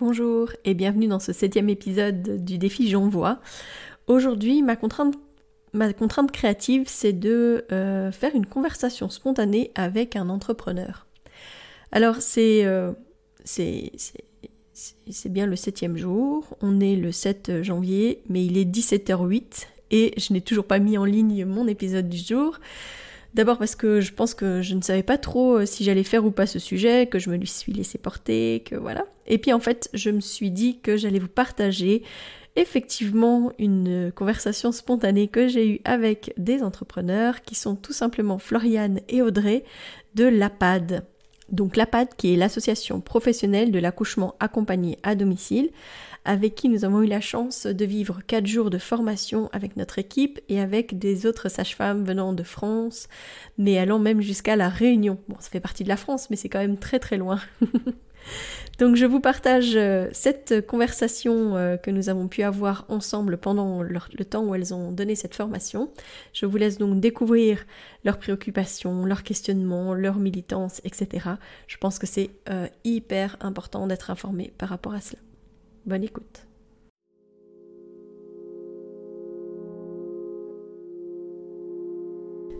Bonjour 0.00 0.50
et 0.64 0.74
bienvenue 0.74 1.06
dans 1.06 1.20
ce 1.20 1.32
septième 1.32 1.68
épisode 1.68 2.44
du 2.44 2.58
défi 2.58 2.90
J'envoie. 2.90 3.38
Aujourd'hui, 4.08 4.60
ma 4.60 4.74
contrainte, 4.74 5.14
créative, 6.32 6.82
c'est 6.88 7.12
de 7.12 7.64
euh, 7.70 8.10
faire 8.10 8.34
une 8.34 8.44
conversation 8.44 9.08
spontanée 9.08 9.70
avec 9.76 10.16
un 10.16 10.30
entrepreneur. 10.30 11.06
Alors, 11.92 12.16
c'est 12.16 12.64
euh, 12.64 12.90
c'est 13.44 13.92
bien 15.26 15.46
le 15.46 15.54
septième 15.54 15.96
jour, 15.96 16.56
on 16.60 16.80
est 16.80 16.96
le 16.96 17.12
7 17.12 17.62
janvier, 17.62 18.20
mais 18.28 18.44
il 18.44 18.58
est 18.58 18.64
17h08 18.64 19.68
et 19.92 20.12
je 20.16 20.32
n'ai 20.32 20.40
toujours 20.40 20.66
pas 20.66 20.80
mis 20.80 20.98
en 20.98 21.04
ligne 21.04 21.44
mon 21.44 21.68
épisode 21.68 22.08
du 22.08 22.18
jour. 22.18 22.58
D'abord 23.34 23.58
parce 23.58 23.74
que 23.74 24.00
je 24.00 24.12
pense 24.12 24.32
que 24.32 24.62
je 24.62 24.74
ne 24.74 24.80
savais 24.80 25.02
pas 25.02 25.18
trop 25.18 25.58
euh, 25.58 25.66
si 25.66 25.82
j'allais 25.82 26.04
faire 26.04 26.24
ou 26.24 26.30
pas 26.30 26.46
ce 26.46 26.60
sujet, 26.60 27.06
que 27.06 27.18
je 27.18 27.30
me 27.30 27.36
lui 27.36 27.48
suis 27.48 27.72
laissé 27.72 27.98
porter, 27.98 28.62
que 28.64 28.76
voilà. 28.76 29.06
Et 29.26 29.38
puis 29.38 29.52
en 29.52 29.58
fait, 29.58 29.90
je 29.92 30.10
me 30.10 30.20
suis 30.20 30.52
dit 30.52 30.78
que 30.78 30.96
j'allais 30.96 31.18
vous 31.18 31.28
partager 31.28 32.02
effectivement 32.56 33.52
une 33.58 34.12
conversation 34.14 34.70
spontanée 34.70 35.26
que 35.26 35.48
j'ai 35.48 35.68
eue 35.68 35.80
avec 35.84 36.32
des 36.36 36.62
entrepreneurs 36.62 37.42
qui 37.42 37.56
sont 37.56 37.74
tout 37.74 37.92
simplement 37.92 38.38
Floriane 38.38 39.00
et 39.08 39.22
Audrey 39.22 39.64
de 40.14 40.24
l'APAD. 40.24 41.04
Donc 41.50 41.76
l'APAD 41.76 42.08
qui 42.16 42.32
est 42.32 42.36
l'association 42.36 43.00
professionnelle 43.00 43.72
de 43.72 43.80
l'accouchement 43.80 44.36
accompagné 44.38 44.98
à 45.02 45.16
domicile 45.16 45.70
avec 46.24 46.54
qui 46.54 46.68
nous 46.68 46.84
avons 46.84 47.02
eu 47.02 47.06
la 47.06 47.20
chance 47.20 47.66
de 47.66 47.84
vivre 47.84 48.20
quatre 48.26 48.46
jours 48.46 48.70
de 48.70 48.78
formation 48.78 49.50
avec 49.52 49.76
notre 49.76 49.98
équipe 49.98 50.40
et 50.48 50.60
avec 50.60 50.98
des 50.98 51.26
autres 51.26 51.48
sages-femmes 51.48 52.04
venant 52.04 52.32
de 52.32 52.42
France, 52.42 53.08
mais 53.58 53.78
allant 53.78 53.98
même 53.98 54.20
jusqu'à 54.20 54.56
la 54.56 54.68
Réunion. 54.68 55.18
Bon, 55.28 55.36
ça 55.38 55.50
fait 55.50 55.60
partie 55.60 55.84
de 55.84 55.88
la 55.88 55.96
France, 55.96 56.30
mais 56.30 56.36
c'est 56.36 56.48
quand 56.48 56.60
même 56.60 56.78
très 56.78 56.98
très 56.98 57.18
loin. 57.18 57.40
donc 58.78 58.96
je 58.96 59.04
vous 59.04 59.20
partage 59.20 59.76
euh, 59.76 60.08
cette 60.12 60.66
conversation 60.66 61.56
euh, 61.56 61.76
que 61.76 61.90
nous 61.90 62.08
avons 62.08 62.26
pu 62.28 62.42
avoir 62.42 62.86
ensemble 62.88 63.36
pendant 63.36 63.82
le 63.82 64.24
temps 64.24 64.44
où 64.44 64.54
elles 64.54 64.72
ont 64.72 64.92
donné 64.92 65.14
cette 65.14 65.34
formation. 65.34 65.90
Je 66.32 66.46
vous 66.46 66.56
laisse 66.56 66.78
donc 66.78 67.00
découvrir 67.00 67.66
leurs 68.04 68.18
préoccupations, 68.18 69.04
leurs 69.04 69.24
questionnements, 69.24 69.92
leur 69.92 70.16
militance, 70.16 70.80
etc. 70.84 71.28
Je 71.66 71.76
pense 71.76 71.98
que 71.98 72.06
c'est 72.06 72.30
euh, 72.48 72.66
hyper 72.84 73.36
important 73.40 73.86
d'être 73.86 74.10
informé 74.10 74.52
par 74.56 74.70
rapport 74.70 74.94
à 74.94 75.02
cela. 75.02 75.20
Bonne 75.86 76.04
écoute. 76.04 76.46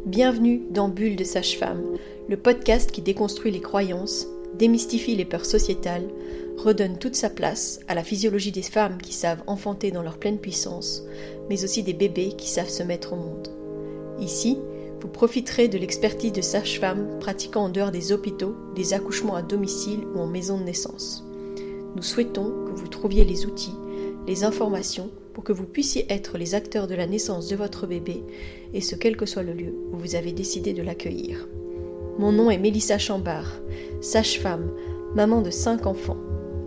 Bienvenue 0.05 0.61
dans 0.69 0.91
Bulle 0.91 1.17
de 1.17 1.25
Sage-Femme, 1.25 1.83
le 2.29 2.37
podcast 2.37 2.93
qui 2.93 3.01
déconstruit 3.01 3.51
les 3.51 3.63
croyances, 3.63 4.27
démystifie 4.59 5.17
les 5.17 5.25
peurs 5.25 5.47
sociétales, 5.47 6.07
redonne 6.59 6.99
toute 6.99 7.17
sa 7.17 7.31
place 7.31 7.81
à 7.89 7.95
la 7.95 8.05
physiologie 8.05 8.53
des 8.53 8.61
femmes 8.61 9.01
qui 9.01 9.15
savent 9.15 9.43
enfanter 9.47 9.91
dans 9.91 10.03
leur 10.03 10.19
pleine 10.19 10.39
puissance, 10.39 11.03
mais 11.49 11.65
aussi 11.65 11.83
des 11.83 11.95
bébés 11.95 12.35
qui 12.37 12.51
savent 12.51 12.69
se 12.69 12.83
mettre 12.83 13.15
au 13.15 13.17
monde. 13.17 13.49
Ici, 14.21 14.59
vous 15.01 15.09
profiterez 15.09 15.69
de 15.69 15.79
l'expertise 15.79 16.33
de 16.33 16.43
sages-femmes 16.43 17.19
pratiquant 17.21 17.65
en 17.65 17.69
dehors 17.71 17.91
des 17.91 18.13
hôpitaux, 18.13 18.55
des 18.75 18.93
accouchements 18.93 19.37
à 19.37 19.41
domicile 19.41 20.05
ou 20.15 20.19
en 20.19 20.27
maison 20.27 20.59
de 20.59 20.65
naissance. 20.65 21.25
Nous 21.97 22.03
souhaitons 22.03 22.53
que 22.67 22.73
vous 22.73 22.89
trouviez 22.89 23.25
les 23.25 23.47
outils, 23.47 23.75
les 24.27 24.43
informations 24.43 25.11
pour 25.33 25.45
que 25.45 25.53
vous 25.53 25.65
puissiez 25.65 26.07
être 26.13 26.39
les 26.39 26.57
acteurs 26.57 26.89
de 26.89 26.95
la 26.95 27.07
naissance 27.07 27.49
de 27.49 27.55
votre 27.55 27.87
bébé, 27.87 28.23
et 28.73 28.81
ce 28.81 28.97
quel 28.97 29.17
que 29.17 29.27
soit 29.27 29.45
le 29.45 29.53
lieu 29.53 29.75
où 29.93 29.97
vous 29.97 30.17
avez 30.17 30.33
décidé 30.33 30.73
de 30.73 30.83
l'accueillir. 30.83 31.49
Mon 32.19 32.33
nom 32.33 32.51
est 32.51 32.59
Mélissa 32.59 32.99
Chambard, 32.99 33.61
sage-femme, 34.01 34.71
maman 35.15 35.41
de 35.41 35.51
cinq 35.51 35.87
enfants. 35.87 36.17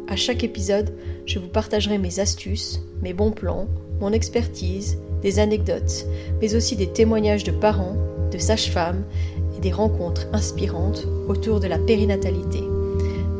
À 0.07 0.15
chaque 0.15 0.45
épisode, 0.45 0.93
je 1.25 1.39
vous 1.39 1.49
partagerai 1.49 1.97
mes 1.97 2.19
astuces, 2.19 2.81
mes 3.01 3.13
bons 3.13 3.31
plans, 3.31 3.67
mon 3.99 4.13
expertise, 4.13 4.97
des 5.21 5.39
anecdotes, 5.39 6.05
mais 6.41 6.55
aussi 6.55 6.77
des 6.77 6.87
témoignages 6.87 7.43
de 7.43 7.51
parents, 7.51 7.97
de 8.31 8.37
sages-femmes 8.37 9.03
et 9.57 9.59
des 9.59 9.71
rencontres 9.71 10.27
inspirantes 10.31 11.05
autour 11.27 11.59
de 11.59 11.67
la 11.67 11.79
périnatalité 11.79 12.63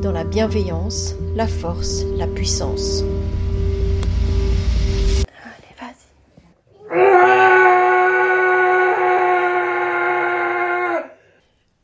dans 0.02 0.12
la 0.12 0.24
bienveillance, 0.24 1.16
la 1.36 1.48
force, 1.48 2.04
la 2.18 2.28
puissance. 2.28 3.04
Allez, 5.44 5.76
vas-y. 5.80 6.08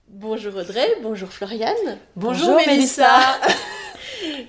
Bonjour 0.10 0.56
Audrey, 0.56 0.88
bonjour 1.02 1.30
Floriane. 1.30 1.98
Bonjour, 2.16 2.56
Mélissa. 2.56 3.40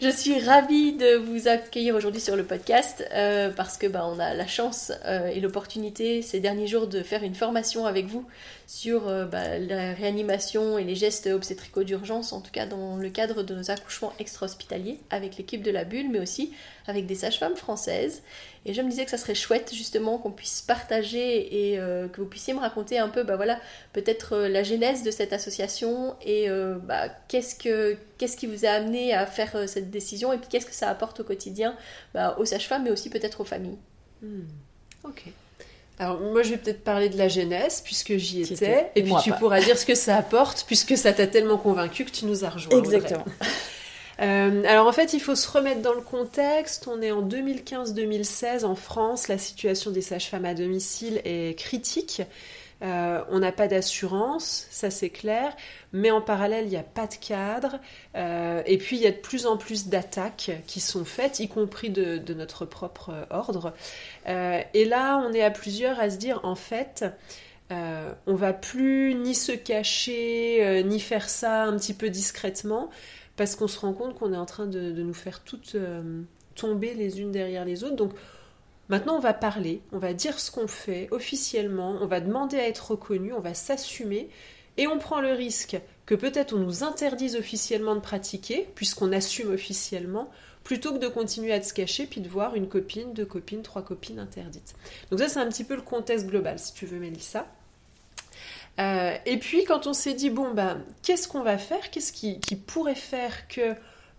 Je 0.00 0.09
suis 0.09 0.41
ravie 0.41 0.93
de 0.93 1.16
vous 1.16 1.47
accueillir 1.47 1.94
aujourd'hui 1.94 2.21
sur 2.21 2.37
le 2.37 2.44
podcast 2.44 3.06
euh, 3.12 3.50
parce 3.50 3.77
que 3.77 3.87
bah, 3.87 4.06
on 4.06 4.19
a 4.19 4.34
la 4.34 4.47
chance 4.47 4.93
euh, 5.05 5.28
et 5.28 5.41
l'opportunité 5.41 6.22
ces 6.22 6.41
derniers 6.41 6.66
jours 6.66 6.87
de 6.87 7.03
faire 7.03 7.22
une 7.22 7.34
formation 7.34 7.87
avec 7.87 8.06
vous 8.06 8.25
sur 8.66 9.09
euh, 9.09 9.25
bah, 9.27 9.59
la 9.59 9.93
réanimation 9.93 10.78
et 10.78 10.84
les 10.84 10.94
gestes 10.94 11.27
obstétricaux 11.27 11.84
d'urgence, 11.84 12.32
en 12.32 12.41
tout 12.41 12.50
cas 12.50 12.66
dans 12.66 12.97
le 12.97 13.09
cadre 13.10 13.43
de 13.43 13.55
nos 13.55 13.71
accouchements 13.71 14.12
extra-hospitaliers 14.19 14.99
avec 15.10 15.37
l'équipe 15.37 15.62
de 15.62 15.71
la 15.71 15.84
Bulle, 15.84 16.11
mais 16.11 16.21
aussi 16.21 16.53
avec 16.87 17.06
des 17.06 17.15
sages-femmes 17.15 17.56
françaises. 17.56 18.22
Et 18.67 18.75
je 18.75 18.83
me 18.83 18.91
disais 18.91 19.05
que 19.05 19.11
ça 19.11 19.19
serait 19.19 19.34
chouette 19.34 19.72
justement 19.75 20.19
qu'on 20.19 20.31
puisse 20.31 20.62
partager 20.62 21.71
et 21.72 21.78
euh, 21.78 22.09
que 22.09 22.21
vous 22.21 22.27
puissiez 22.27 22.55
me 22.55 22.61
raconter 22.61 22.99
un 22.99 23.09
peu, 23.09 23.22
bah 23.22 23.37
voilà, 23.37 23.61
peut-être 23.93 24.34
euh, 24.34 24.49
la 24.49 24.62
genèse 24.62 25.03
de 25.03 25.11
cette 25.11 25.33
association 25.33 26.17
et 26.25 26.49
bah, 26.83 27.09
qu'est-ce, 27.28 27.55
que, 27.55 27.97
qu'est-ce 28.19 28.37
qui 28.37 28.47
vous 28.47 28.65
a 28.65 28.71
amené 28.71 29.12
à 29.15 29.27
faire 29.27 29.69
cette 29.69 29.91
décision 29.91 30.33
et 30.33 30.39
puis 30.39 30.49
qu'est-ce 30.49 30.67
que 30.67 30.75
ça 30.75 30.89
apporte 30.89 31.21
au 31.21 31.25
quotidien 31.25 31.77
bah, 32.15 32.37
aux 32.39 32.44
sages-femmes, 32.44 32.84
mais 32.84 32.91
aussi 32.91 33.11
peut-être 33.11 33.41
aux 33.41 33.44
familles. 33.44 33.78
Hmm. 34.23 34.44
Ok. 35.05 35.25
Alors 35.99 36.21
moi 36.21 36.43
je 36.43 36.50
vais 36.50 36.56
peut-être 36.56 36.83
parler 36.83 37.09
de 37.09 37.17
la 37.17 37.28
genèse 37.28 37.81
puisque 37.81 38.17
j'y 38.17 38.43
étais, 38.43 38.91
et, 38.97 39.03
puis 39.03 39.15
tu 39.23 39.31
pourras 39.33 39.61
dire 39.61 39.78
ce 39.78 39.87
que 39.87 39.94
ça 39.94 40.17
apporte 40.17 40.65
puisque 40.67 40.97
ça 40.97 41.12
t'a 41.12 41.27
tellement 41.27 41.56
convaincu 41.56 42.05
que 42.05 42.11
tu 42.11 42.25
nous 42.27 42.44
as 42.44 42.50
rejoint. 42.50 42.78
Exactement. 42.78 43.25
Euh, 44.21 44.63
alors 44.67 44.87
en 44.87 44.93
fait 44.93 45.13
il 45.13 45.21
faut 45.21 45.35
se 45.35 45.51
remettre 45.51 45.83
dans 45.83 45.93
le 45.93 46.01
contexte, 46.01 46.87
on 46.87 47.03
est 47.03 47.11
en 47.11 47.27
2015-2016 47.27 48.65
en 48.65 48.77
France, 48.77 49.27
la 49.27 49.39
situation 49.39 49.91
des 49.91 50.03
sages-femmes 50.03 50.45
à 50.45 50.55
domicile 50.55 51.21
est 51.25 51.59
critique. 51.59 52.23
Euh, 52.83 53.23
on 53.31 53.39
n'a 53.39 53.53
pas 53.53 53.67
d'assurance, 53.67 54.67
ça 54.71 54.91
c'est 54.91 55.09
clair, 55.09 55.57
mais 55.93 56.11
en 56.11 56.21
parallèle, 56.21 56.67
il 56.67 56.71
n'y 56.71 56.77
a 56.77 56.83
pas 56.83 57.07
de 57.07 57.15
cadre. 57.15 57.79
Euh, 58.15 58.63
et 58.67 58.79
puis, 58.79 58.97
il 58.97 59.03
y 59.03 59.07
a 59.07 59.11
de 59.11 59.17
plus 59.17 59.47
en 59.47 59.57
plus 59.57 59.89
d'attaques 59.89 60.51
qui 60.67 60.81
sont 60.81 61.05
faites, 61.05 61.41
y 61.41 61.49
compris 61.49 61.91
de, 61.91 62.35
notre 62.35 62.67
propre 62.67 63.27
ordre. 63.31 63.73
Euh, 64.29 64.61
et 64.75 64.85
là, 64.85 65.19
on 65.19 65.33
est 65.33 65.43
à 65.43 65.51
plusieurs 65.51 65.99
à 66.01 66.11
se 66.11 66.17
dire, 66.17 66.41
en 66.43 66.57
fait, 66.57 67.05
on 67.71 68.35
va 68.35 68.53
plus 68.53 69.17
ni 69.17 69.35
se 69.35 69.51
cacher, 69.51 70.85
ni 70.85 71.01
faire 71.01 71.29
ça 71.29 71.65
un 71.65 71.77
petit 71.77 71.95
peu 71.95 72.09
discrètement, 72.09 72.89
parce 73.37 73.56
qu'on 73.56 73.69
se 73.69 73.78
rend 73.78 73.93
compte 73.93 74.19
qu'on 74.19 74.33
est 74.33 74.37
en 74.37 74.47
train 74.47 74.67
de, 74.67 74.91
nous 74.93 75.15
faire 75.15 75.41
toutes 75.41 75.77
tomber 76.55 76.95
les 76.95 77.21
unes 77.21 77.33
derrière 77.33 77.65
les 77.65 77.84
autres. 77.84 77.97
Donc, 77.97 78.12
Maintenant, 78.91 79.17
on 79.17 79.21
va 79.21 79.33
parler, 79.33 79.81
on 79.93 79.99
va 79.99 80.12
dire 80.12 80.39
ce 80.39 80.50
qu'on 80.50 80.69
fait 80.69 81.09
officiellement, 81.11 81.97
on 82.03 82.06
va 82.06 82.21
demander 82.21 82.59
à 82.59 82.69
être 82.69 82.91
reconnu, 82.91 83.33
on 83.33 83.41
va 83.41 83.55
s'assumer 83.55 84.28
et 84.77 84.87
on 84.87 84.99
prend 84.99 85.23
le 85.23 85.33
risque 85.33 85.78
que 86.05 86.15
peut-être 86.15 86.53
on 86.53 86.59
nous 86.59 86.84
interdise 86.84 87.34
officiellement 87.37 87.94
de 87.94 88.00
pratiquer, 88.00 88.69
puisqu'on 88.75 89.12
assume 89.12 89.50
officiellement, 89.50 90.31
plutôt 90.65 90.93
que 90.93 90.99
de 90.99 91.09
continuer 91.09 91.53
à 91.53 91.62
se 91.62 91.73
cacher 91.73 92.06
puis 92.06 92.21
de 92.21 92.28
voir 92.28 92.56
une 92.56 92.69
copine, 92.69 93.15
deux 93.15 93.25
copines, 93.25 93.62
trois 93.62 93.83
copines 93.83 94.19
interdites. 94.19 94.75
Donc 95.11 95.21
ça, 95.21 95.28
c'est 95.28 95.41
un 95.41 95.49
petit 95.49 95.65
peu 95.65 95.77
le 95.77 95.83
contexte 95.83 96.27
global, 96.27 96.59
si 96.59 96.75
tu 96.75 96.84
veux, 96.84 96.99
Mélissa. 96.99 97.47
Euh, 98.81 99.17
et 99.27 99.39
puis, 99.39 99.65
quand 99.65 99.87
on 99.87 99.93
s'est 99.93 100.15
dit, 100.15 100.31
bon, 100.31 100.53
ben, 100.53 100.83
qu'est-ce 101.03 101.29
qu'on 101.29 101.43
va 101.43 101.59
faire? 101.59 101.91
Qu'est-ce 101.91 102.12
qui, 102.12 102.39
pourrait 102.57 102.95
faire 102.95 103.47
que 103.49 103.75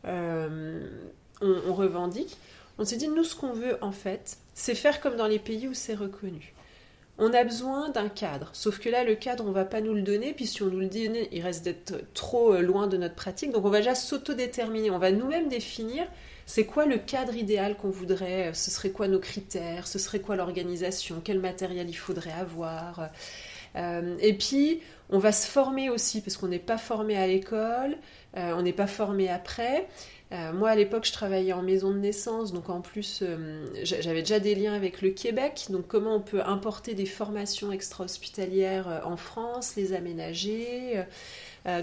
euh, 0.05 0.89
on 1.41 1.73
revendique? 1.73 2.37
On 2.77 2.85
s'est 2.85 2.97
dit, 2.97 3.07
nous, 3.07 3.23
ce 3.23 3.35
qu'on 3.35 3.53
veut, 3.53 3.77
en 3.81 3.91
fait, 3.91 4.37
c'est 4.53 4.75
faire 4.75 5.01
comme 5.01 5.15
dans 5.15 5.27
les 5.27 5.39
pays 5.39 5.67
où 5.67 5.73
c'est 5.73 5.95
reconnu. 5.95 6.53
On 7.17 7.33
a 7.33 7.45
besoin 7.45 7.89
d'un 7.89 8.09
cadre, 8.09 8.49
sauf 8.51 8.77
que 8.77 8.89
là, 8.89 9.05
le 9.05 9.15
cadre, 9.15 9.45
on 9.47 9.51
va 9.51 9.63
pas 9.63 9.79
nous 9.79 9.93
le 9.93 10.01
donner, 10.01 10.33
puis 10.33 10.45
si 10.45 10.61
on 10.63 10.65
nous 10.65 10.81
le 10.81 10.87
donne, 10.87 11.15
il 11.31 11.41
reste 11.41 11.63
d'être 11.63 11.93
trop 12.13 12.53
euh, 12.53 12.59
loin 12.59 12.87
de 12.87 12.97
notre 12.97 13.15
pratique. 13.15 13.53
Donc 13.53 13.63
on 13.63 13.69
va 13.69 13.77
déjà 13.77 13.95
s'autodéterminer, 13.95 14.91
on 14.91 14.99
va 14.99 15.11
nous-mêmes 15.11 15.47
définir 15.47 16.05
c'est 16.45 16.65
quoi 16.65 16.85
le 16.85 16.97
cadre 16.97 17.33
idéal 17.35 17.77
qu'on 17.77 17.89
voudrait, 17.89 18.53
ce 18.53 18.69
serait 18.69 18.91
quoi 18.91 19.07
nos 19.07 19.19
critères, 19.19 19.87
ce 19.87 19.97
serait 19.97 20.19
quoi 20.19 20.35
l'organisation, 20.35 21.21
quel 21.23 21.39
matériel 21.39 21.89
il 21.89 21.97
faudrait 21.97 22.33
avoir. 22.33 23.09
Euh, 23.75 24.15
et 24.19 24.33
puis, 24.33 24.81
on 25.09 25.19
va 25.19 25.31
se 25.31 25.47
former 25.47 25.89
aussi, 25.89 26.21
parce 26.21 26.37
qu'on 26.37 26.47
n'est 26.47 26.59
pas 26.59 26.77
formé 26.77 27.17
à 27.17 27.27
l'école, 27.27 27.97
euh, 28.37 28.53
on 28.55 28.61
n'est 28.61 28.73
pas 28.73 28.87
formé 28.87 29.29
après. 29.29 29.87
Euh, 30.31 30.53
moi, 30.53 30.71
à 30.71 30.75
l'époque, 30.75 31.05
je 31.05 31.13
travaillais 31.13 31.53
en 31.53 31.61
maison 31.61 31.91
de 31.91 31.99
naissance, 31.99 32.51
donc 32.51 32.69
en 32.69 32.81
plus, 32.81 33.23
j'avais 33.83 34.21
déjà 34.21 34.39
des 34.39 34.55
liens 34.55 34.73
avec 34.73 35.01
le 35.01 35.11
Québec. 35.11 35.67
Donc, 35.69 35.87
comment 35.87 36.15
on 36.15 36.21
peut 36.21 36.41
importer 36.43 36.95
des 36.95 37.05
formations 37.05 37.71
extra-hospitalières 37.71 39.03
en 39.05 39.17
France, 39.17 39.75
les 39.75 39.93
aménager 39.93 41.03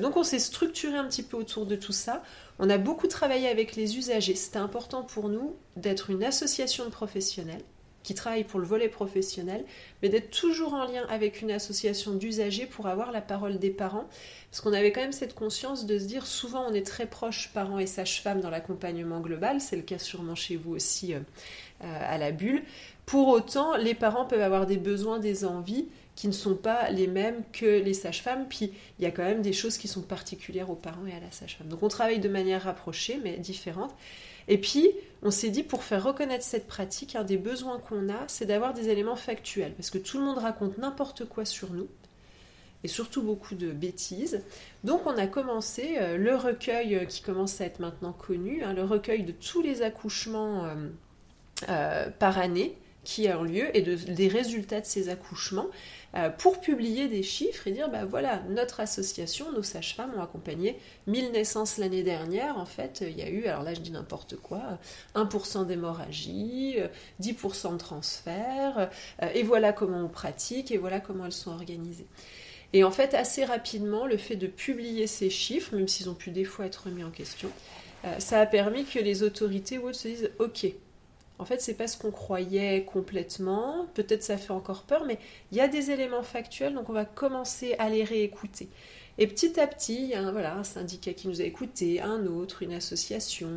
donc 0.00 0.16
on 0.16 0.22
s'est 0.22 0.38
structuré 0.38 0.96
un 0.96 1.08
petit 1.08 1.24
peu 1.24 1.36
autour 1.36 1.66
de 1.66 1.74
tout 1.74 1.90
ça. 1.90 2.22
On 2.60 2.70
a 2.70 2.78
beaucoup 2.78 3.08
travaillé 3.08 3.48
avec 3.48 3.74
les 3.74 3.98
usagers. 3.98 4.36
C'était 4.36 4.60
important 4.60 5.02
pour 5.02 5.28
nous 5.28 5.56
d'être 5.74 6.08
une 6.10 6.22
association 6.22 6.84
de 6.84 6.90
professionnels 6.90 7.64
qui 8.02 8.14
travaille 8.14 8.44
pour 8.44 8.60
le 8.60 8.66
volet 8.66 8.88
professionnel, 8.88 9.64
mais 10.02 10.08
d'être 10.08 10.30
toujours 10.30 10.74
en 10.74 10.84
lien 10.84 11.04
avec 11.08 11.42
une 11.42 11.50
association 11.50 12.14
d'usagers 12.14 12.66
pour 12.66 12.86
avoir 12.86 13.12
la 13.12 13.20
parole 13.20 13.58
des 13.58 13.70
parents. 13.70 14.08
Parce 14.50 14.60
qu'on 14.60 14.72
avait 14.72 14.92
quand 14.92 15.00
même 15.00 15.12
cette 15.12 15.34
conscience 15.34 15.86
de 15.86 15.98
se 15.98 16.04
dire, 16.04 16.26
souvent 16.26 16.66
on 16.68 16.74
est 16.74 16.86
très 16.86 17.06
proches 17.06 17.50
parents 17.54 17.78
et 17.78 17.86
sages-femmes 17.86 18.40
dans 18.40 18.50
l'accompagnement 18.50 19.20
global, 19.20 19.60
c'est 19.60 19.76
le 19.76 19.82
cas 19.82 19.98
sûrement 19.98 20.34
chez 20.34 20.56
vous 20.56 20.74
aussi 20.74 21.14
euh, 21.14 21.20
euh, 21.84 21.98
à 22.00 22.18
la 22.18 22.32
bulle. 22.32 22.62
Pour 23.06 23.28
autant, 23.28 23.76
les 23.76 23.94
parents 23.94 24.26
peuvent 24.26 24.42
avoir 24.42 24.66
des 24.66 24.76
besoins, 24.76 25.18
des 25.18 25.44
envies 25.44 25.86
qui 26.14 26.28
ne 26.28 26.32
sont 26.32 26.54
pas 26.54 26.90
les 26.90 27.06
mêmes 27.06 27.42
que 27.52 27.80
les 27.80 27.94
sages-femmes, 27.94 28.46
puis 28.48 28.72
il 28.98 29.02
y 29.02 29.06
a 29.06 29.10
quand 29.10 29.22
même 29.22 29.42
des 29.42 29.52
choses 29.52 29.78
qui 29.78 29.88
sont 29.88 30.02
particulières 30.02 30.70
aux 30.70 30.76
parents 30.76 31.06
et 31.06 31.12
à 31.12 31.20
la 31.20 31.30
sage-femme. 31.30 31.68
Donc 31.68 31.82
on 31.82 31.88
travaille 31.88 32.20
de 32.20 32.28
manière 32.28 32.62
rapprochée, 32.62 33.18
mais 33.22 33.38
différente. 33.38 33.94
Et 34.48 34.58
puis, 34.58 34.90
on 35.22 35.30
s'est 35.30 35.50
dit, 35.50 35.62
pour 35.62 35.84
faire 35.84 36.02
reconnaître 36.02 36.44
cette 36.44 36.66
pratique, 36.66 37.14
un 37.14 37.24
des 37.24 37.36
besoins 37.36 37.78
qu'on 37.78 38.08
a, 38.08 38.26
c'est 38.26 38.46
d'avoir 38.46 38.74
des 38.74 38.88
éléments 38.88 39.16
factuels, 39.16 39.74
parce 39.74 39.90
que 39.90 39.98
tout 39.98 40.18
le 40.18 40.24
monde 40.24 40.38
raconte 40.38 40.78
n'importe 40.78 41.24
quoi 41.26 41.44
sur 41.44 41.72
nous, 41.72 41.88
et 42.84 42.88
surtout 42.88 43.22
beaucoup 43.22 43.54
de 43.54 43.70
bêtises. 43.70 44.42
Donc 44.82 45.06
on 45.06 45.16
a 45.16 45.26
commencé 45.26 45.96
euh, 45.98 46.16
le 46.16 46.34
recueil 46.34 46.96
euh, 46.96 47.04
qui 47.04 47.22
commence 47.22 47.60
à 47.60 47.66
être 47.66 47.78
maintenant 47.78 48.12
connu, 48.12 48.64
hein, 48.64 48.72
le 48.72 48.82
recueil 48.82 49.22
de 49.22 49.32
tous 49.32 49.62
les 49.62 49.82
accouchements 49.82 50.66
euh, 51.68 52.10
par 52.18 52.38
année 52.38 52.76
qui 53.04 53.28
ont 53.28 53.42
lieu 53.42 53.76
et 53.76 53.82
des 53.82 54.28
résultats 54.28 54.80
de 54.80 54.86
ces 54.86 55.08
accouchements. 55.08 55.66
Euh, 56.14 56.28
pour 56.28 56.60
publier 56.60 57.08
des 57.08 57.22
chiffres 57.22 57.66
et 57.66 57.72
dire 57.72 57.88
bah 57.88 58.04
voilà, 58.04 58.42
notre 58.50 58.80
association, 58.80 59.50
nos 59.50 59.62
sages-femmes 59.62 60.12
ont 60.14 60.22
accompagné 60.22 60.78
1000 61.06 61.32
naissances 61.32 61.78
l'année 61.78 62.02
dernière. 62.02 62.58
En 62.58 62.66
fait, 62.66 63.02
il 63.06 63.18
y 63.18 63.22
a 63.22 63.30
eu, 63.30 63.46
alors 63.46 63.62
là 63.62 63.72
je 63.72 63.80
dis 63.80 63.92
n'importe 63.92 64.36
quoi, 64.36 64.78
1% 65.14 65.66
d'hémorragie, 65.66 66.76
10% 67.22 67.72
de 67.72 67.78
transfert, 67.78 68.90
euh, 69.22 69.28
et 69.34 69.42
voilà 69.42 69.72
comment 69.72 70.04
on 70.04 70.08
pratique, 70.08 70.70
et 70.70 70.76
voilà 70.76 71.00
comment 71.00 71.24
elles 71.24 71.32
sont 71.32 71.50
organisées. 71.50 72.06
Et 72.74 72.84
en 72.84 72.90
fait, 72.90 73.14
assez 73.14 73.44
rapidement, 73.44 74.06
le 74.06 74.18
fait 74.18 74.36
de 74.36 74.46
publier 74.46 75.06
ces 75.06 75.30
chiffres, 75.30 75.74
même 75.74 75.88
s'ils 75.88 76.08
ont 76.10 76.14
pu 76.14 76.30
des 76.30 76.44
fois 76.44 76.66
être 76.66 76.84
remis 76.86 77.04
en 77.04 77.10
question, 77.10 77.50
euh, 78.04 78.18
ça 78.18 78.40
a 78.40 78.46
permis 78.46 78.84
que 78.84 78.98
les 78.98 79.22
autorités 79.22 79.78
ou 79.78 79.88
autres 79.88 79.98
se 79.98 80.08
disent 80.08 80.30
ok, 80.38 80.66
en 81.42 81.44
fait, 81.44 81.60
c'est 81.60 81.74
pas 81.74 81.88
ce 81.88 81.98
qu'on 81.98 82.12
croyait 82.12 82.84
complètement. 82.84 83.88
Peut-être 83.94 84.22
ça 84.22 84.36
fait 84.36 84.52
encore 84.52 84.84
peur, 84.84 85.04
mais 85.04 85.18
il 85.50 85.58
y 85.58 85.60
a 85.60 85.66
des 85.66 85.90
éléments 85.90 86.22
factuels, 86.22 86.72
donc 86.72 86.88
on 86.88 86.92
va 86.92 87.04
commencer 87.04 87.74
à 87.80 87.90
les 87.90 88.04
réécouter. 88.04 88.68
Et 89.18 89.26
petit 89.26 89.58
à 89.58 89.66
petit, 89.66 90.04
il 90.04 90.08
y 90.10 90.14
a 90.14 90.22
un, 90.22 90.30
voilà, 90.30 90.54
un 90.54 90.62
syndicat 90.62 91.14
qui 91.14 91.26
nous 91.26 91.40
a 91.40 91.44
écoutés, 91.44 92.00
un 92.00 92.26
autre, 92.26 92.62
une 92.62 92.72
association, 92.72 93.50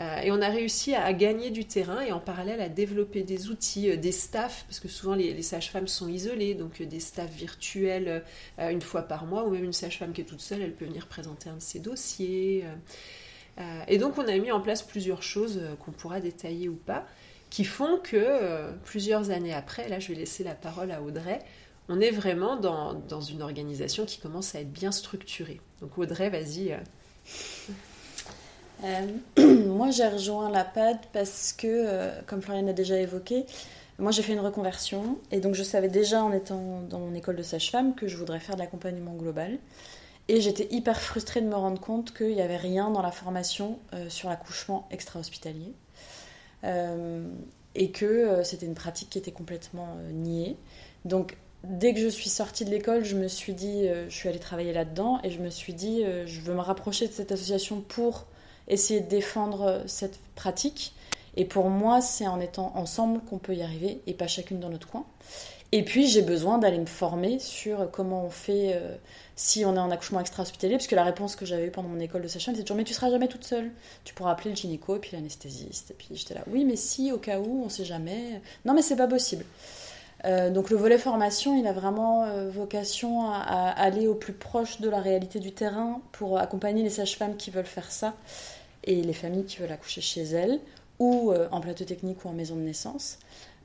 euh, 0.00 0.20
et 0.22 0.32
on 0.32 0.40
a 0.40 0.48
réussi 0.48 0.94
à, 0.94 1.12
gagner 1.12 1.50
du 1.50 1.66
terrain 1.66 2.00
et 2.00 2.12
en 2.12 2.18
parallèle 2.18 2.62
à 2.62 2.70
développer 2.70 3.22
des 3.22 3.50
outils, 3.50 3.90
euh, 3.90 3.96
des 3.96 4.10
staffs, 4.10 4.64
parce 4.66 4.80
que 4.80 4.88
souvent 4.88 5.14
les, 5.14 5.42
sages-femmes 5.42 5.86
sont 5.86 6.08
isolées, 6.08 6.54
donc 6.54 6.80
euh, 6.80 6.86
des 6.86 7.00
staffs 7.00 7.32
virtuels 7.32 8.24
une 8.58 8.80
fois 8.80 9.02
par 9.02 9.26
mois, 9.26 9.44
ou 9.44 9.50
même 9.50 9.64
une 9.64 9.74
sage-femme 9.74 10.14
qui 10.14 10.22
est 10.22 10.24
toute 10.24 10.40
seule, 10.40 10.62
elle 10.62 10.74
peut 10.74 10.86
venir 10.86 11.08
présenter 11.08 11.50
un 11.50 11.56
de 11.56 11.62
ses 11.62 11.78
dossiers. 11.78 12.64
Euh, 13.58 13.62
et 13.88 13.98
donc 13.98 14.18
on 14.18 14.28
a 14.28 14.36
mis 14.36 14.52
en 14.52 14.60
place 14.60 14.82
plusieurs 14.82 15.22
choses 15.22 15.58
euh, 15.62 15.74
qu'on 15.76 15.92
pourra 15.92 16.20
détailler 16.20 16.68
ou 16.68 16.76
pas, 16.76 17.06
qui 17.48 17.64
font 17.64 17.98
que 17.98 18.16
euh, 18.16 18.70
plusieurs 18.84 19.30
années 19.30 19.54
après, 19.54 19.88
là 19.88 19.98
je 19.98 20.08
vais 20.08 20.14
laisser 20.14 20.44
la 20.44 20.54
parole 20.54 20.90
à 20.90 21.02
Audrey, 21.02 21.38
on 21.88 22.00
est 22.00 22.10
vraiment 22.10 22.56
dans, 22.56 22.94
dans 22.94 23.20
une 23.20 23.42
organisation 23.42 24.04
qui 24.04 24.18
commence 24.18 24.54
à 24.54 24.60
être 24.60 24.72
bien 24.72 24.92
structurée. 24.92 25.60
Donc 25.80 25.96
Audrey, 25.96 26.30
vas-y. 26.30 26.76
moi, 29.66 29.90
j'ai 29.90 30.06
rejoint 30.06 30.50
la 30.50 30.64
PAD 30.64 30.98
parce 31.12 31.52
que, 31.52 32.10
comme 32.26 32.42
Floriane 32.42 32.68
a 32.68 32.72
déjà 32.72 32.98
évoqué, 32.98 33.46
moi 33.98 34.10
j'ai 34.10 34.22
fait 34.22 34.34
une 34.34 34.40
reconversion 34.40 35.18
et 35.30 35.40
donc 35.40 35.54
je 35.54 35.62
savais 35.62 35.88
déjà 35.88 36.22
en 36.22 36.32
étant 36.32 36.82
dans 36.82 36.98
mon 36.98 37.14
école 37.14 37.36
de 37.36 37.42
sage-femme 37.42 37.94
que 37.94 38.08
je 38.08 38.16
voudrais 38.16 38.40
faire 38.40 38.56
de 38.56 38.60
l'accompagnement 38.60 39.14
global. 39.14 39.58
Et 40.28 40.40
j'étais 40.40 40.66
hyper 40.70 41.00
frustrée 41.00 41.40
de 41.40 41.46
me 41.46 41.54
rendre 41.54 41.80
compte 41.80 42.12
qu'il 42.12 42.34
n'y 42.34 42.42
avait 42.42 42.56
rien 42.56 42.90
dans 42.90 43.02
la 43.02 43.12
formation 43.12 43.78
euh, 43.94 44.08
sur 44.08 44.28
l'accouchement 44.28 44.88
extra-hospitalier. 44.90 45.72
Euh, 46.64 47.28
et 47.74 47.90
que 47.90 48.06
euh, 48.06 48.42
c'était 48.42 48.66
une 48.66 48.74
pratique 48.74 49.10
qui 49.10 49.18
était 49.18 49.30
complètement 49.30 49.96
niée. 50.12 50.56
Donc, 51.04 51.36
dès 51.62 51.94
que 51.94 52.00
je 52.00 52.08
suis 52.08 52.30
sortie 52.30 52.64
de 52.64 52.70
l'école, 52.70 53.04
je 53.04 53.16
me 53.16 53.28
suis 53.28 53.52
dit, 53.52 53.88
je 54.08 54.14
suis 54.14 54.28
allée 54.28 54.40
travailler 54.40 54.72
là-dedans 54.72 55.20
et 55.22 55.30
je 55.30 55.40
me 55.40 55.50
suis 55.50 55.74
dit, 55.74 56.02
je 56.26 56.40
veux 56.40 56.54
me 56.54 56.60
rapprocher 56.60 57.06
de 57.06 57.12
cette 57.12 57.32
association 57.32 57.80
pour 57.80 58.26
essayer 58.68 59.00
de 59.00 59.08
défendre 59.08 59.82
cette 59.86 60.18
pratique. 60.34 60.94
Et 61.36 61.44
pour 61.44 61.68
moi, 61.68 62.00
c'est 62.00 62.26
en 62.26 62.40
étant 62.40 62.72
ensemble 62.76 63.20
qu'on 63.20 63.38
peut 63.38 63.54
y 63.54 63.62
arriver 63.62 64.00
et 64.06 64.14
pas 64.14 64.26
chacune 64.26 64.58
dans 64.58 64.70
notre 64.70 64.88
coin. 64.88 65.04
Et 65.72 65.84
puis, 65.84 66.06
j'ai 66.06 66.22
besoin 66.22 66.58
d'aller 66.58 66.78
me 66.78 66.86
former 66.86 67.38
sur 67.38 67.90
comment 67.90 68.24
on 68.24 68.30
fait 68.30 68.80
si 69.34 69.64
on 69.66 69.76
est 69.76 69.78
en 69.78 69.90
accouchement 69.90 70.20
extra-hospitalier, 70.20 70.76
parce 70.76 70.86
que 70.86 70.94
la 70.94 71.04
réponse 71.04 71.36
que 71.36 71.44
j'avais 71.44 71.66
eue 71.66 71.70
pendant 71.70 71.88
mon 71.88 72.00
école 72.00 72.22
de 72.22 72.28
sage-femme, 72.28 72.54
c'était 72.54 72.64
toujours 72.64 72.78
Mais 72.78 72.84
tu 72.84 72.94
seras 72.94 73.10
jamais 73.10 73.28
toute 73.28 73.44
seule. 73.44 73.70
Tu 74.04 74.14
pourras 74.14 74.32
appeler 74.32 74.50
le 74.50 74.56
gynéco 74.56 74.96
et 74.96 74.98
puis 74.98 75.10
l'anesthésiste. 75.12 75.90
Et 75.90 75.94
puis 75.94 76.08
j'étais 76.12 76.34
là 76.34 76.42
Oui, 76.46 76.64
mais 76.64 76.76
si, 76.76 77.12
au 77.12 77.18
cas 77.18 77.38
où, 77.38 77.62
on 77.64 77.68
sait 77.68 77.84
jamais. 77.84 78.40
Non, 78.64 78.72
mais 78.72 78.82
c'est 78.82 78.96
pas 78.96 79.08
possible. 79.08 79.44
Euh, 80.24 80.50
donc 80.50 80.70
le 80.70 80.76
volet 80.76 80.98
formation, 80.98 81.58
il 81.58 81.66
a 81.66 81.72
vraiment 81.72 82.24
euh, 82.24 82.48
vocation 82.50 83.30
à, 83.30 83.70
aller 83.70 84.08
au 84.08 84.14
plus 84.14 84.32
proche 84.32 84.80
de 84.80 84.88
la 84.88 85.00
réalité 85.00 85.38
du 85.38 85.52
terrain 85.52 86.00
pour 86.12 86.38
accompagner 86.38 86.82
les 86.82 86.90
sages-femmes 86.90 87.36
qui 87.36 87.50
veulent 87.50 87.66
faire 87.66 87.92
ça 87.92 88.14
et 88.84 89.02
les 89.02 89.12
familles 89.12 89.44
qui 89.44 89.58
veulent 89.58 89.72
accoucher 89.72 90.00
chez 90.00 90.22
elles 90.22 90.58
ou 90.98 91.30
euh, 91.30 91.48
en 91.52 91.60
plateau 91.60 91.84
technique 91.84 92.24
ou 92.24 92.28
en 92.28 92.32
maison 92.32 92.56
de 92.56 92.62
naissance. 92.62 93.18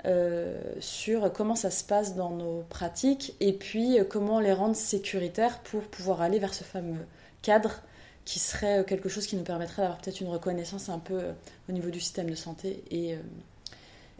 Euh, 0.05 0.59
sur 0.79 1.31
comment 1.31 1.53
ça 1.53 1.69
se 1.69 1.83
passe 1.83 2.15
dans 2.15 2.31
nos 2.31 2.63
pratiques 2.69 3.35
et 3.39 3.53
puis 3.53 3.99
euh, 3.99 4.03
comment 4.03 4.39
les 4.39 4.51
rendre 4.51 4.75
sécuritaires 4.75 5.59
pour 5.59 5.83
pouvoir 5.83 6.21
aller 6.23 6.39
vers 6.39 6.55
ce 6.55 6.63
fameux 6.63 7.05
cadre 7.43 7.83
qui 8.25 8.39
serait 8.39 8.79
euh, 8.79 8.83
quelque 8.83 9.09
chose 9.09 9.27
qui 9.27 9.35
nous 9.35 9.43
permettrait 9.43 9.83
d'avoir 9.83 9.99
peut-être 9.99 10.19
une 10.19 10.29
reconnaissance 10.29 10.89
un 10.89 10.97
peu 10.97 11.21
au 11.69 11.71
niveau 11.71 11.91
du 11.91 11.99
système 11.99 12.31
de 12.31 12.35
santé 12.35 12.83
et, 12.89 13.15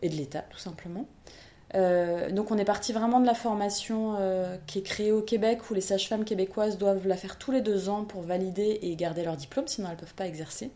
et 0.04 0.10
de 0.10 0.16
l'État, 0.16 0.44
tout 0.52 0.60
simplement. 0.60 1.08
donc 1.74 2.52
on 2.52 2.58
est 2.60 2.66
parti 2.66 2.94
vraiment 2.94 3.20
de 3.20 3.26
la 3.26 3.34
formation 3.34 4.18
qui 4.68 4.80
est 4.80 4.84
créée 4.84 5.12
au 5.12 5.22
Québec 5.22 5.72
où 5.72 5.74
les 5.74 5.82
sages-femmes 5.82 6.26
québécoises 6.26 6.78
doivent 6.78 7.08
la 7.08 7.18
faire 7.18 7.40
tous 7.40 7.52
les 7.52 7.62
deux 7.62 7.90
ans 7.90 8.04
pour 8.04 8.22
valider 8.22 8.80
et 8.84 8.96
garder 8.96 9.24
leur 9.24 9.38
diplôme, 9.38 9.68
sinon 9.68 9.88
elles 9.88 9.96
ne 9.96 10.00
peuvent 10.00 10.14
pas 10.14 10.28
exercer. 10.28 10.70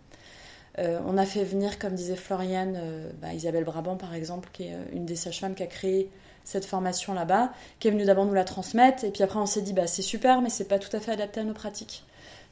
Euh, 0.77 0.99
on 1.05 1.17
a 1.17 1.25
fait 1.25 1.43
venir, 1.43 1.79
comme 1.79 1.93
disait 1.93 2.15
Floriane, 2.15 2.77
euh, 2.77 3.09
bah, 3.21 3.33
Isabelle 3.33 3.63
Brabant 3.63 3.95
par 3.95 4.13
exemple, 4.13 4.49
qui 4.51 4.63
est 4.63 4.73
euh, 4.73 4.83
une 4.91 5.05
des 5.05 5.15
sages-femmes 5.15 5.55
qui 5.55 5.63
a 5.63 5.67
créé 5.67 6.09
cette 6.43 6.65
formation 6.65 7.13
là-bas, 7.13 7.53
qui 7.79 7.87
est 7.87 7.91
venue 7.91 8.05
d'abord 8.05 8.25
nous 8.25 8.33
la 8.33 8.43
transmettre, 8.43 9.03
et 9.03 9.11
puis 9.11 9.23
après 9.23 9.39
on 9.39 9.45
s'est 9.45 9.61
dit 9.61 9.73
bah, 9.73 9.87
c'est 9.87 10.01
super, 10.01 10.41
mais 10.41 10.49
c'est 10.49 10.67
pas 10.67 10.79
tout 10.79 10.95
à 10.95 10.99
fait 10.99 11.11
adapté 11.11 11.39
à 11.39 11.43
nos 11.43 11.53
pratiques. 11.53 12.03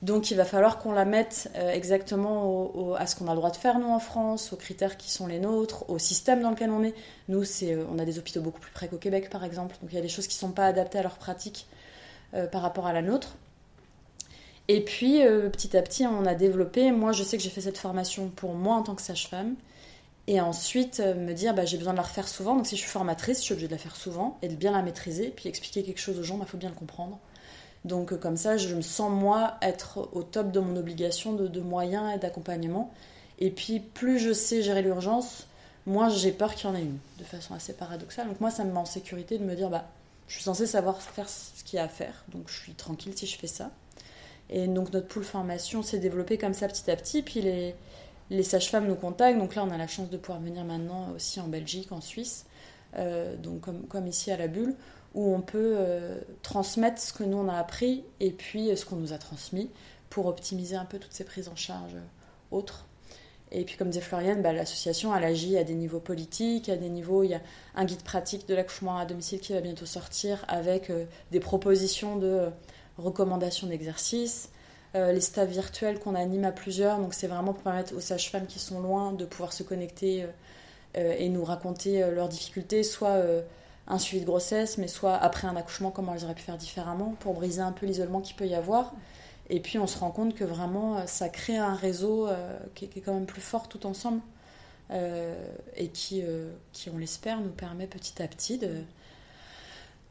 Donc 0.02 0.32
il 0.32 0.38
va 0.38 0.46
falloir 0.46 0.80
qu'on 0.80 0.92
la 0.92 1.06
mette 1.06 1.50
exactement 1.56 2.94
à 2.96 3.08
ce 3.08 3.16
qu'on 3.16 3.28
a 3.28 3.32
le 3.32 3.38
droit 3.38 3.52
de 3.52 3.56
faire 3.56 3.80
nous 3.80 3.88
en 3.88 4.00
France, 4.00 4.52
aux 4.52 4.58
critères 4.58 4.98
qui 4.98 5.10
sont 5.10 5.28
les 5.28 5.40
nôtres, 5.40 5.90
au 5.90 5.98
système 5.98 6.42
dans 6.42 6.50
lequel 6.50 6.72
on 6.72 6.84
est. 6.84 6.94
Nous, 7.30 7.46
c'est, 7.46 7.78
on 7.90 7.98
a 7.98 8.04
des 8.04 8.20
hôpitaux 8.20 8.42
beaucoup 8.42 8.60
plus 8.60 8.74
près 8.74 8.90
qu'au 8.90 8.98
Québec 8.98 9.30
par 9.30 9.46
exemple, 9.46 9.78
donc 9.82 9.90
il 9.94 9.96
y 9.96 10.00
a 10.00 10.02
des 10.02 10.10
choses 10.10 10.28
qui 10.28 10.36
ne 10.36 10.50
sont 10.50 10.52
pas 10.52 10.66
adaptées 10.66 10.98
à 10.98 11.04
leurs 11.04 11.18
pratiques 11.18 11.68
par 12.52 12.62
rapport 12.62 12.86
à 12.86 12.92
la 12.92 13.02
nôtre. 13.02 13.38
Et 14.70 14.84
puis, 14.84 15.26
euh, 15.26 15.50
petit 15.50 15.76
à 15.76 15.82
petit, 15.82 16.06
on 16.08 16.26
a 16.26 16.36
développé. 16.36 16.92
Moi, 16.92 17.12
je 17.12 17.24
sais 17.24 17.38
que 17.38 17.44
j'ai 17.44 17.50
fait 17.50 17.62
cette 17.62 17.78
formation 17.78 18.30
pour 18.30 18.54
moi 18.54 18.76
en 18.76 18.84
tant 18.84 18.96
que 18.96 19.02
sage-femme. 19.02 19.56
Et 20.28 20.40
ensuite, 20.40 21.02
euh, 21.02 21.16
me 21.16 21.34
dire, 21.34 21.54
bah, 21.54 21.66
j'ai 21.66 21.78
besoin 21.78 21.92
de 21.94 21.98
la 21.98 22.04
refaire 22.04 22.30
souvent. 22.30 22.56
Donc, 22.56 22.66
si 22.66 22.76
je 22.78 22.82
suis 22.82 22.90
formatrice, 22.90 23.40
je 23.40 23.44
suis 23.44 23.54
obligée 23.54 23.68
de 23.68 23.74
la 23.74 23.78
faire 23.78 23.96
souvent 23.96 24.38
et 24.42 24.48
de 24.48 24.56
bien 24.56 24.72
la 24.72 24.82
maîtriser. 24.82 25.34
Puis, 25.36 25.50
expliquer 25.50 25.84
quelque 25.84 26.00
chose 26.00 26.18
aux 26.18 26.24
gens, 26.24 26.36
il 26.36 26.40
bah, 26.40 26.46
faut 26.48 26.58
bien 26.58 26.70
le 26.70 26.76
comprendre. 26.76 27.20
Donc, 27.84 28.14
euh, 28.14 28.18
comme 28.18 28.38
ça, 28.38 28.56
je 28.56 28.74
me 28.74 28.82
sens, 28.82 29.12
moi, 29.12 29.56
être 29.62 30.10
au 30.14 30.24
top 30.24 30.52
de 30.52 30.60
mon 30.62 30.78
obligation 30.78 31.34
de, 31.34 31.60
moyens 31.60 32.16
et 32.16 32.20
d'accompagnement. 32.20 32.92
Et 33.40 33.52
puis, 33.52 33.82
plus 33.82 34.20
je 34.20 34.32
sais 34.32 34.62
gérer 34.62 34.82
l'urgence, 34.82 35.48
moins 35.86 36.08
j'ai 36.08 36.32
peur 36.32 36.56
qu'il 36.56 36.70
y 36.70 36.72
en 36.72 36.76
ait 36.76 36.84
une, 36.84 36.98
de 37.20 37.26
façon 37.26 37.54
assez 37.54 37.74
paradoxale. 37.74 38.30
Donc, 38.30 38.40
moi, 38.40 38.50
ça 38.52 38.64
me 38.64 38.72
met 38.72 38.80
en 38.80 38.86
sécurité 38.86 39.38
de 39.38 39.44
me 39.44 39.56
dire, 39.56 39.70
bah, 39.70 39.86
je 40.30 40.36
suis 40.36 40.44
censée 40.44 40.68
savoir 40.68 41.02
faire 41.02 41.28
ce 41.28 41.64
qu'il 41.66 41.76
y 41.76 41.80
a 41.80 41.84
à 41.84 41.90
faire. 41.90 42.24
Donc, 42.30 42.44
je 42.48 42.58
suis 42.58 42.74
tranquille 42.74 43.12
si 43.18 43.28
je 43.28 43.38
fais 43.38 43.48
ça. 43.48 43.72
Et 44.54 44.68
donc 44.68 44.94
notre 44.94 45.08
pool 45.08 45.24
formation 45.24 45.82
s'est 45.82 45.98
développé 45.98 46.38
comme 46.38 46.54
ça 46.54 46.68
petit 46.68 46.90
à 46.90 46.96
petit. 46.96 47.24
Puis 47.24 47.42
les, 47.42 47.76
les 48.30 48.44
sages-femmes 48.44 48.88
nous 48.88 48.96
contactent. 48.96 49.40
Donc 49.40 49.56
là, 49.56 49.64
on 49.64 49.72
a 49.72 49.78
la 49.78 49.88
chance 49.88 50.10
de 50.10 50.18
pouvoir 50.18 50.40
venir 50.40 50.64
maintenant 50.64 51.12
aussi 51.16 51.40
en 51.40 51.48
Belgique, 51.48 51.92
en 51.92 52.02
Suisse, 52.02 52.46
euh, 52.98 53.36
donc 53.36 53.62
comme, 53.62 53.88
comme, 53.88 54.08
ici 54.08 54.32
à 54.32 54.38
la 54.38 54.48
Bulle, 54.48 54.76
où 55.16 55.34
on 55.34 55.42
peut 55.42 55.76
euh, 55.78 56.20
transmettre 56.44 57.02
ce 57.02 57.14
que 57.14 57.24
nous 57.24 57.38
on 57.38 57.50
a 57.50 57.56
appris 57.56 58.04
et 58.20 58.32
puis 58.32 58.70
euh, 58.70 58.76
ce 58.76 58.86
qu'on 58.86 58.96
nous 58.96 59.12
a 59.12 59.18
transmis 59.18 59.70
pour 60.12 60.28
optimiser 60.28 60.76
un 60.76 60.86
peu 60.86 61.00
toutes 61.00 61.14
ces 61.14 61.24
prises 61.24 61.50
en 61.50 61.56
charge 61.56 61.96
autres. 62.52 62.86
Et 63.52 63.66
puis 63.66 63.78
comme 63.78 63.90
disait 63.90 64.02
Floriane, 64.02 64.42
bah, 64.42 64.54
l'association 64.54 65.16
elle 65.16 65.24
agit 65.24 65.58
à 65.58 65.64
des 65.64 65.76
niveaux 65.76 66.00
politiques, 66.00 66.70
à 66.70 66.76
des 66.76 66.90
niveaux, 66.90 67.24
il 67.24 67.32
y 67.32 67.34
a 67.36 67.42
un 67.76 67.86
guide 67.86 68.02
pratique 68.02 68.48
de 68.48 68.56
l'accouchement 68.56 68.98
à 68.98 69.06
domicile 69.06 69.40
qui 69.40 69.54
va 69.54 69.62
bientôt 69.62 69.86
sortir 69.86 70.44
avec 70.48 70.92
des 71.32 71.40
propositions 71.40 72.16
de 72.16 72.50
recommandations 72.98 73.68
d'exercices, 73.68 74.50
les 74.94 75.22
staffs 75.22 75.50
virtuels 75.50 76.00
qu'on 76.00 76.14
anime 76.14 76.46
à 76.46 76.52
plusieurs. 76.52 77.00
Donc 77.00 77.16
c'est 77.16 77.28
vraiment 77.28 77.54
pour 77.54 77.64
permettre 77.64 77.96
aux 77.96 78.00
sages-femmes 78.00 78.46
qui 78.46 78.60
sont 78.60 78.80
loin 78.80 79.12
de 79.12 79.26
pouvoir 79.26 79.52
se 79.52 79.64
connecter 79.64 80.28
et 80.96 81.30
nous 81.30 81.44
raconter 81.44 82.08
leurs 82.12 82.30
difficultés, 82.30 82.84
soit 82.84 83.20
un 83.88 83.98
suivi 83.98 84.22
de 84.22 84.28
grossesse, 84.28 84.78
mais 84.78 84.88
soit 84.88 85.16
après 85.16 85.48
un 85.48 85.56
accouchement, 85.56 85.90
comment 85.90 86.14
elles 86.14 86.26
auraient 86.26 86.36
pu 86.36 86.44
faire 86.44 86.58
différemment 86.58 87.16
pour 87.22 87.34
briser 87.34 87.62
un 87.62 87.72
peu 87.72 87.88
l'isolement 87.88 88.22
qu'il 88.22 88.36
peut 88.36 88.46
y 88.46 88.54
avoir. 88.54 88.94
Et 89.50 89.60
puis 89.60 89.80
on 89.80 89.88
se 89.88 89.98
rend 89.98 90.12
compte 90.12 90.36
que 90.36 90.44
vraiment 90.44 91.08
ça 91.08 91.28
crée 91.28 91.58
un 91.58 91.74
réseau 91.74 92.30
qui, 92.76 92.86
est 92.86 93.02
quand 93.02 93.16
même 93.16 93.26
plus 93.26 93.42
fort 93.42 93.68
tout 93.68 93.88
ensemble. 93.88 94.22
Euh, 94.92 95.34
et 95.76 95.88
qui, 95.88 96.22
euh, 96.24 96.52
qui, 96.72 96.90
on 96.90 96.98
l'espère, 96.98 97.40
nous 97.40 97.50
permet 97.50 97.88
petit 97.88 98.22
à 98.22 98.28
petit 98.28 98.60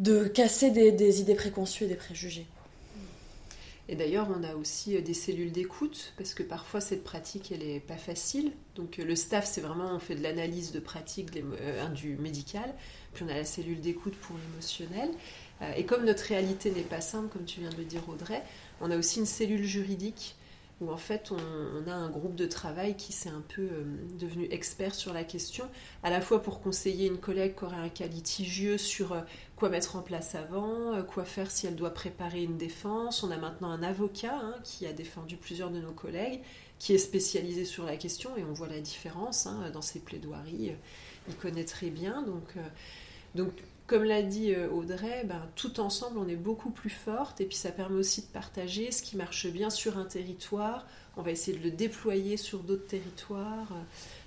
de 0.00 0.24
casser 0.24 0.70
des, 0.70 1.20
idées 1.20 1.34
préconçues 1.34 1.84
et 1.84 1.88
des 1.88 1.94
préjugés. 1.94 2.46
Et 3.88 3.96
d'ailleurs, 3.96 4.28
on 4.34 4.44
a 4.44 4.54
aussi 4.54 4.96
euh, 4.96 5.00
des 5.00 5.14
cellules 5.14 5.52
d'écoute, 5.52 6.12
parce 6.16 6.34
que 6.34 6.42
parfois 6.42 6.80
cette 6.80 7.04
pratique, 7.04 7.52
elle 7.52 7.66
n'est 7.66 7.80
pas 7.80 7.96
facile. 7.96 8.52
Donc 8.76 8.96
le 8.96 9.16
staff, 9.16 9.46
c'est 9.46 9.60
vraiment, 9.60 9.94
on 9.94 9.98
fait 9.98 10.14
de 10.14 10.22
l'analyse 10.22 10.72
de 10.72 10.80
pratique 10.80 11.30
du 11.94 12.16
médical, 12.16 12.74
puis 13.12 13.24
on 13.24 13.28
a 13.28 13.34
la 13.34 13.44
cellule 13.44 13.80
d'écoute 13.80 14.14
pour 14.14 14.36
l'émotionnel. 14.36 15.10
et 15.76 15.84
comme 15.84 16.04
notre 16.04 16.24
réalité 16.24 16.70
n'est 16.70 16.80
pas 16.80 17.02
simple, 17.02 17.28
comme 17.28 17.44
tu 17.44 17.60
viens 17.60 17.70
de 17.70 17.76
le 17.76 17.84
dire 17.84 18.08
Audrey, 18.08 18.42
on 18.80 18.90
a 18.90 18.96
aussi 18.96 19.18
une 19.18 19.26
cellule 19.26 19.64
juridique 19.64 20.36
où 20.82 20.90
en 20.90 20.96
fait 20.96 21.30
on, 21.30 21.88
a 21.88 21.94
un 21.94 22.10
groupe 22.10 22.34
de 22.34 22.46
travail 22.46 22.96
qui 22.96 23.12
s'est 23.12 23.28
un 23.28 23.42
peu 23.48 23.62
euh, 23.62 23.84
devenu 24.18 24.46
expert 24.50 24.94
sur 24.94 25.12
la 25.12 25.24
question, 25.24 25.68
à 26.02 26.10
la 26.10 26.20
fois 26.20 26.42
pour 26.42 26.60
conseiller 26.60 27.06
une 27.06 27.18
collègue 27.18 27.54
qui 27.56 27.64
aurait 27.64 27.76
un 27.76 27.88
cas 27.88 28.06
litigieux 28.06 28.78
sur 28.78 29.12
euh, 29.12 29.20
quoi 29.56 29.68
mettre 29.68 29.96
en 29.96 30.02
place 30.02 30.34
avant, 30.34 30.94
euh, 30.94 31.02
quoi 31.02 31.24
faire 31.24 31.50
si 31.50 31.66
elle 31.66 31.76
doit 31.76 31.94
préparer 31.94 32.42
une 32.42 32.56
défense. 32.56 33.22
On 33.22 33.30
a 33.30 33.36
maintenant 33.36 33.70
un 33.70 33.82
avocat 33.82 34.36
hein, 34.36 34.54
qui 34.64 34.86
a 34.86 34.92
défendu 34.92 35.36
plusieurs 35.36 35.70
de 35.70 35.80
nos 35.80 35.92
collègues, 35.92 36.40
qui 36.78 36.94
est 36.94 36.98
spécialisé 36.98 37.64
sur 37.64 37.84
la 37.84 37.96
question 37.96 38.36
et 38.36 38.44
on 38.44 38.52
voit 38.52 38.68
la 38.68 38.80
différence 38.80 39.46
hein, 39.46 39.70
dans 39.72 39.82
ses 39.82 40.00
plaidoiries. 40.00 40.72
Il 41.28 41.36
connaît 41.36 41.64
très 41.64 41.90
bien, 41.90 42.22
donc, 42.22 42.56
donc 43.34 43.52
comme 43.86 44.04
l'a 44.04 44.22
dit 44.22 44.54
euh, 44.54 44.70
Audrey, 44.70 45.24
ben, 45.24 45.42
tout 45.54 45.80
ensemble, 45.80 46.18
on 46.18 46.28
est 46.28 46.36
beaucoup 46.36 46.70
plus 46.70 46.90
forte 46.90 47.40
et 47.40 47.44
puis 47.44 47.56
ça 47.56 47.70
permet 47.70 47.98
aussi 47.98 48.22
de 48.22 48.26
partager 48.26 48.90
ce 48.90 49.02
qui 49.02 49.16
marche 49.16 49.46
bien 49.48 49.70
sur 49.70 49.98
un 49.98 50.04
territoire. 50.04 50.86
On 51.16 51.22
va 51.22 51.30
essayer 51.30 51.58
de 51.58 51.62
le 51.62 51.70
déployer 51.70 52.38
sur 52.38 52.60
d'autres 52.60 52.86
territoires. 52.86 53.68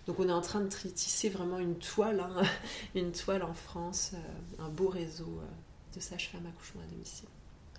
Donc 0.07 0.19
on 0.19 0.29
est 0.29 0.33
en 0.33 0.41
train 0.41 0.61
de 0.61 0.67
tisser 0.67 1.29
vraiment 1.29 1.57
une 1.57 1.75
toile, 1.75 2.19
hein, 2.19 2.43
une 2.95 3.11
toile 3.11 3.43
en 3.43 3.53
France, 3.53 4.11
euh, 4.13 4.63
un 4.65 4.69
beau 4.69 4.89
réseau 4.89 5.23
euh, 5.23 5.95
de 5.95 5.99
sages-femmes 5.99 6.45
accouchement 6.45 6.81
à 6.81 6.91
domicile. 6.91 7.27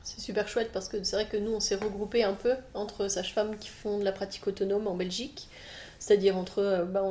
C'est 0.03 0.21
super 0.21 0.49
chouette 0.49 0.71
parce 0.73 0.89
que 0.89 1.03
c'est 1.03 1.17
vrai 1.17 1.29
que 1.29 1.37
nous, 1.37 1.53
on 1.53 1.61
s'est 1.61 1.77
regroupé 1.77 2.25
un 2.25 2.35
peu 2.35 2.55
entre 2.75 3.09
sages-femmes 3.09 3.59
qui 3.59 3.69
font 3.69 3.99
de 3.99 4.05
la 4.05 4.13
pratique 4.13 4.47
autonome 4.47 4.87
en 4.89 4.95
Belgique 4.95 5.49
c'est-à-dire 5.99 6.37
entre 6.37 6.59
euh, 6.59 6.85
bah, 6.85 7.03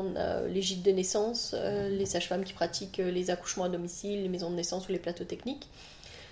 les 0.48 0.62
gîtes 0.62 0.84
de 0.84 0.92
naissance, 0.92 1.56
euh, 1.58 1.90
les 1.90 2.06
sages-femmes 2.06 2.44
qui 2.44 2.54
pratiquent 2.54 3.00
euh, 3.00 3.12
les 3.12 3.30
accouchements 3.30 3.66
à 3.66 3.70
domicile, 3.70 4.22
les 4.24 4.30
maisons 4.30 4.50
de 4.50 4.56
naissance 4.56 4.88
ou 4.88 4.92
les 4.92 5.00
plateaux 5.00 5.24
techniques. 5.24 5.68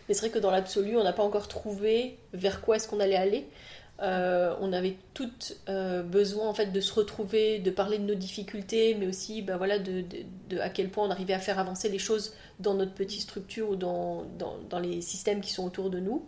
Mais 0.08 0.14
c'est 0.14 0.22
vrai 0.22 0.30
que 0.30 0.40
dans 0.40 0.52
l'absolu, 0.52 0.98
on 0.98 1.04
n'a 1.04 1.14
pas 1.14 1.24
encore 1.24 1.48
trouvé 1.48 2.18
vers 2.34 2.62
quoi 2.62 2.76
est-ce 2.76 2.88
qu'on 2.88 3.00
allait 3.00 3.16
aller. 3.16 3.48
On 4.00 4.74
avait 4.74 4.98
toutes 5.14 5.58
besoin 5.68 6.48
en 6.48 6.54
fait 6.54 6.68
de 6.68 6.80
se 6.82 6.94
retrouver, 6.94 7.60
de 7.60 7.72
parler 7.72 8.00
de 8.00 8.04
nos 8.04 8.16
difficultés, 8.16 8.96
mais 8.96 9.08
aussi 9.08 9.42
bah, 9.42 9.58
voilà, 9.58 9.80
de, 9.80 10.04
à 10.60 10.70
quel 10.70 10.90
point 10.90 11.08
on 11.08 11.12
arrivait 11.12 11.34
à 11.34 11.40
faire 11.40 11.60
avancer 11.60 11.90
les 11.90 12.00
choses 12.00 12.34
dans 12.60 12.74
notre 12.74 12.94
petite 12.94 13.22
structure 13.22 13.70
ou 13.70 13.76
dans, 13.76 14.26
dans, 14.70 14.80
les 14.80 15.02
systèmes 15.02 15.42
qui 15.42 15.52
sont 15.52 15.66
autour 15.66 15.90
de 15.90 16.00
nous 16.00 16.26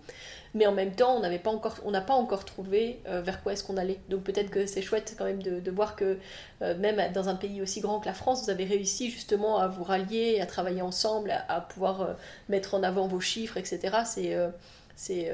mais 0.56 0.66
en 0.66 0.72
même 0.72 0.96
temps, 0.96 1.22
on 1.22 1.92
n'a 1.92 2.02
pas 2.02 2.14
encore 2.14 2.46
trouvé 2.46 3.02
euh, 3.08 3.22
vers 3.22 3.44
quoi 3.44 3.52
est-ce 3.52 3.64
qu'on 3.64 3.76
allait. 3.76 4.00
Donc 4.10 4.24
peut-être 4.24 4.50
que 4.50 4.66
c'est 4.66 4.82
chouette 4.82 5.14
quand 5.18 5.26
même 5.26 5.44
de, 5.44 5.70
voir 5.72 5.98
que 5.98 6.18
euh, 6.62 6.78
même 6.78 7.12
dans 7.12 7.28
un 7.28 7.36
pays 7.36 7.62
aussi 7.62 7.82
grand 7.82 8.00
que 8.00 8.06
la 8.06 8.14
France, 8.14 8.46
vous 8.46 8.50
avez 8.50 8.64
réussi 8.64 9.12
justement 9.12 9.60
à 9.60 9.68
vous 9.68 9.84
rallier, 9.84 10.40
à 10.40 10.46
travailler 10.46 10.82
ensemble, 10.82 11.34
à, 11.50 11.60
pouvoir 11.60 12.02
euh, 12.02 12.14
mettre 12.48 12.74
en 12.74 12.84
avant 12.84 13.06
vos 13.06 13.20
chiffres, 13.20 13.58
etc. 13.58 13.98
C'est, 14.06 14.38
c'est, 14.96 15.30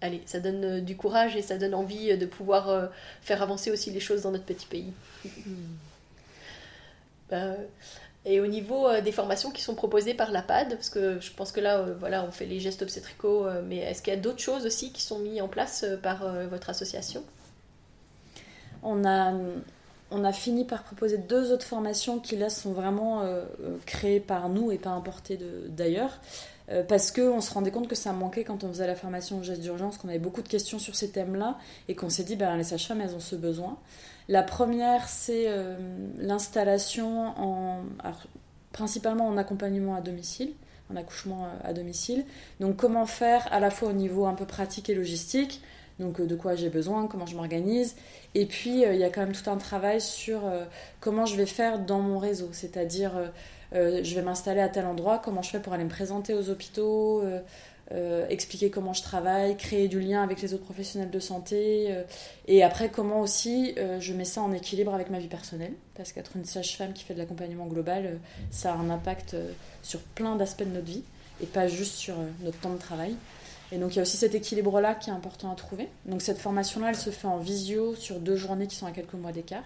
allez, 0.00 0.22
ça 0.26 0.40
donne 0.40 0.80
du 0.80 0.96
courage 0.96 1.36
et 1.36 1.42
ça 1.42 1.58
donne 1.58 1.74
envie 1.74 2.16
de 2.16 2.26
pouvoir 2.26 2.90
faire 3.22 3.42
avancer 3.42 3.70
aussi 3.70 3.90
les 3.90 4.00
choses 4.00 4.22
dans 4.22 4.30
notre 4.30 4.44
petit 4.44 4.66
pays. 4.66 4.92
Hmm. 5.24 5.76
Et 8.24 8.40
au 8.40 8.46
niveau 8.46 8.86
euh, 8.86 9.00
des 9.00 9.12
formations 9.12 9.50
qui 9.50 9.62
sont 9.62 9.74
proposées 9.74 10.14
par 10.14 10.30
la 10.32 10.42
PAD, 10.42 10.74
parce 10.74 10.90
que 10.90 11.18
je 11.18 11.32
pense 11.32 11.50
que 11.50 11.60
là, 11.60 11.78
euh, 11.78 11.94
voilà, 11.98 12.24
on 12.24 12.30
fait 12.30 12.44
les 12.44 12.60
gestes 12.60 12.82
obstétricaux, 12.82 13.46
euh, 13.46 13.62
mais 13.66 13.78
est-ce 13.78 14.02
qu'il 14.02 14.12
y 14.12 14.16
a 14.16 14.20
d'autres 14.20 14.40
choses 14.40 14.66
aussi 14.66 14.92
qui 14.92 15.02
sont 15.02 15.18
mises 15.20 15.40
en 15.40 15.48
place 15.48 15.86
par 16.02 16.24
votre 16.50 16.68
association? 16.68 17.22
On 18.82 19.04
a, 19.04 19.32
on 20.10 20.24
a 20.24 20.32
fini 20.32 20.64
par 20.64 20.82
proposer 20.82 21.16
deux 21.16 21.52
autres 21.52 21.66
formations 21.66 22.18
qui 22.18 22.36
là 22.36 22.50
sont 22.50 22.72
vraiment 22.72 23.24
créées 23.86 24.20
par 24.20 24.48
nous 24.48 24.70
et 24.70 24.78
pas 24.78 24.90
importées 24.90 25.38
d'ailleurs. 25.68 26.20
Parce 26.86 27.10
qu'on 27.10 27.40
se 27.40 27.52
rendait 27.52 27.70
compte 27.70 27.88
que 27.88 27.94
ça 27.94 28.12
manquait 28.12 28.44
quand 28.44 28.62
on 28.62 28.68
faisait 28.68 28.86
la 28.86 28.94
formation 28.94 29.38
aux 29.38 29.42
gestes 29.42 29.62
d'urgence, 29.62 29.96
qu'on 29.96 30.08
avait 30.08 30.18
beaucoup 30.18 30.42
de 30.42 30.48
questions 30.48 30.78
sur 30.78 30.94
ces 30.96 31.10
thèmes-là 31.10 31.58
et 31.88 31.94
qu'on 31.94 32.10
s'est 32.10 32.24
dit, 32.24 32.36
ben, 32.36 32.56
les 32.56 32.64
sages-femmes, 32.64 33.00
elles 33.00 33.14
ont 33.14 33.20
ce 33.20 33.36
besoin. 33.36 33.78
La 34.28 34.42
première, 34.42 35.08
c'est 35.08 35.44
euh, 35.48 35.76
l'installation 36.18 37.28
en, 37.38 37.82
principalement 38.72 39.26
en 39.26 39.38
accompagnement 39.38 39.94
à 39.94 40.02
domicile, 40.02 40.52
en 40.92 40.96
accouchement 40.96 41.46
euh, 41.46 41.68
à 41.68 41.72
domicile. 41.72 42.26
Donc 42.60 42.76
comment 42.76 43.06
faire 43.06 43.48
à 43.50 43.58
la 43.58 43.70
fois 43.70 43.88
au 43.88 43.94
niveau 43.94 44.26
un 44.26 44.34
peu 44.34 44.44
pratique 44.44 44.90
et 44.90 44.94
logistique, 44.94 45.62
donc 45.98 46.20
euh, 46.20 46.26
de 46.26 46.36
quoi 46.36 46.56
j'ai 46.56 46.68
besoin, 46.68 47.06
comment 47.06 47.24
je 47.24 47.36
m'organise, 47.36 47.96
et 48.34 48.44
puis 48.44 48.82
il 48.82 48.96
y 48.96 49.04
a 49.04 49.08
quand 49.08 49.22
même 49.22 49.32
tout 49.32 49.48
un 49.48 49.56
travail 49.56 50.02
sur 50.02 50.42
comment 51.00 51.24
je 51.24 51.34
vais 51.34 51.46
faire 51.46 51.78
dans 51.78 52.00
mon 52.00 52.18
réseau, 52.18 52.50
c'est-à-dire 52.52 53.12
je 53.72 54.14
vais 54.14 54.22
m'installer 54.22 54.60
à 54.60 54.68
tel 54.68 54.86
endroit, 54.86 55.18
comment 55.18 55.42
je 55.42 55.50
fais 55.50 55.60
pour 55.60 55.72
aller 55.72 55.84
me 55.84 55.90
présenter 55.90 56.34
aux 56.34 56.50
hôpitaux, 56.50 57.22
euh, 57.90 58.26
expliquer 58.28 58.68
comment 58.68 58.92
je 58.92 59.02
travaille, 59.02 59.56
créer 59.56 59.88
du 59.88 59.98
lien 59.98 60.22
avec 60.22 60.42
les 60.42 60.52
autres 60.52 60.64
professionnels 60.64 61.10
de 61.10 61.20
santé, 61.20 61.86
euh, 61.88 62.02
et 62.46 62.62
après 62.62 62.90
comment 62.90 63.22
aussi 63.22 63.72
euh, 63.78 63.98
je 63.98 64.12
mets 64.12 64.26
ça 64.26 64.42
en 64.42 64.52
équilibre 64.52 64.92
avec 64.92 65.08
ma 65.08 65.18
vie 65.18 65.28
personnelle, 65.28 65.72
parce 65.94 66.12
qu'être 66.12 66.32
une 66.36 66.44
sage-femme 66.44 66.92
qui 66.92 67.04
fait 67.04 67.14
de 67.14 67.18
l'accompagnement 67.18 67.64
global, 67.64 68.18
ça 68.50 68.74
a 68.74 68.76
un 68.76 68.90
impact 68.90 69.36
sur 69.82 70.00
plein 70.00 70.36
d'aspects 70.36 70.64
de 70.64 70.74
notre 70.74 70.84
vie, 70.84 71.02
et 71.42 71.46
pas 71.46 71.66
juste 71.66 71.94
sur 71.94 72.14
notre 72.42 72.60
temps 72.60 72.74
de 72.74 72.78
travail. 72.78 73.16
Et 73.72 73.78
donc 73.78 73.94
il 73.94 73.96
y 73.96 73.98
a 74.00 74.02
aussi 74.02 74.18
cet 74.18 74.34
équilibre-là 74.34 74.94
qui 74.94 75.08
est 75.08 75.14
important 75.14 75.50
à 75.50 75.54
trouver. 75.54 75.88
Donc 76.04 76.20
cette 76.20 76.38
formation-là, 76.38 76.90
elle 76.90 76.96
se 76.96 77.08
fait 77.08 77.26
en 77.26 77.38
visio 77.38 77.94
sur 77.94 78.20
deux 78.20 78.36
journées 78.36 78.66
qui 78.66 78.76
sont 78.76 78.86
à 78.86 78.92
quelques 78.92 79.14
mois 79.14 79.32
d'écart. 79.32 79.64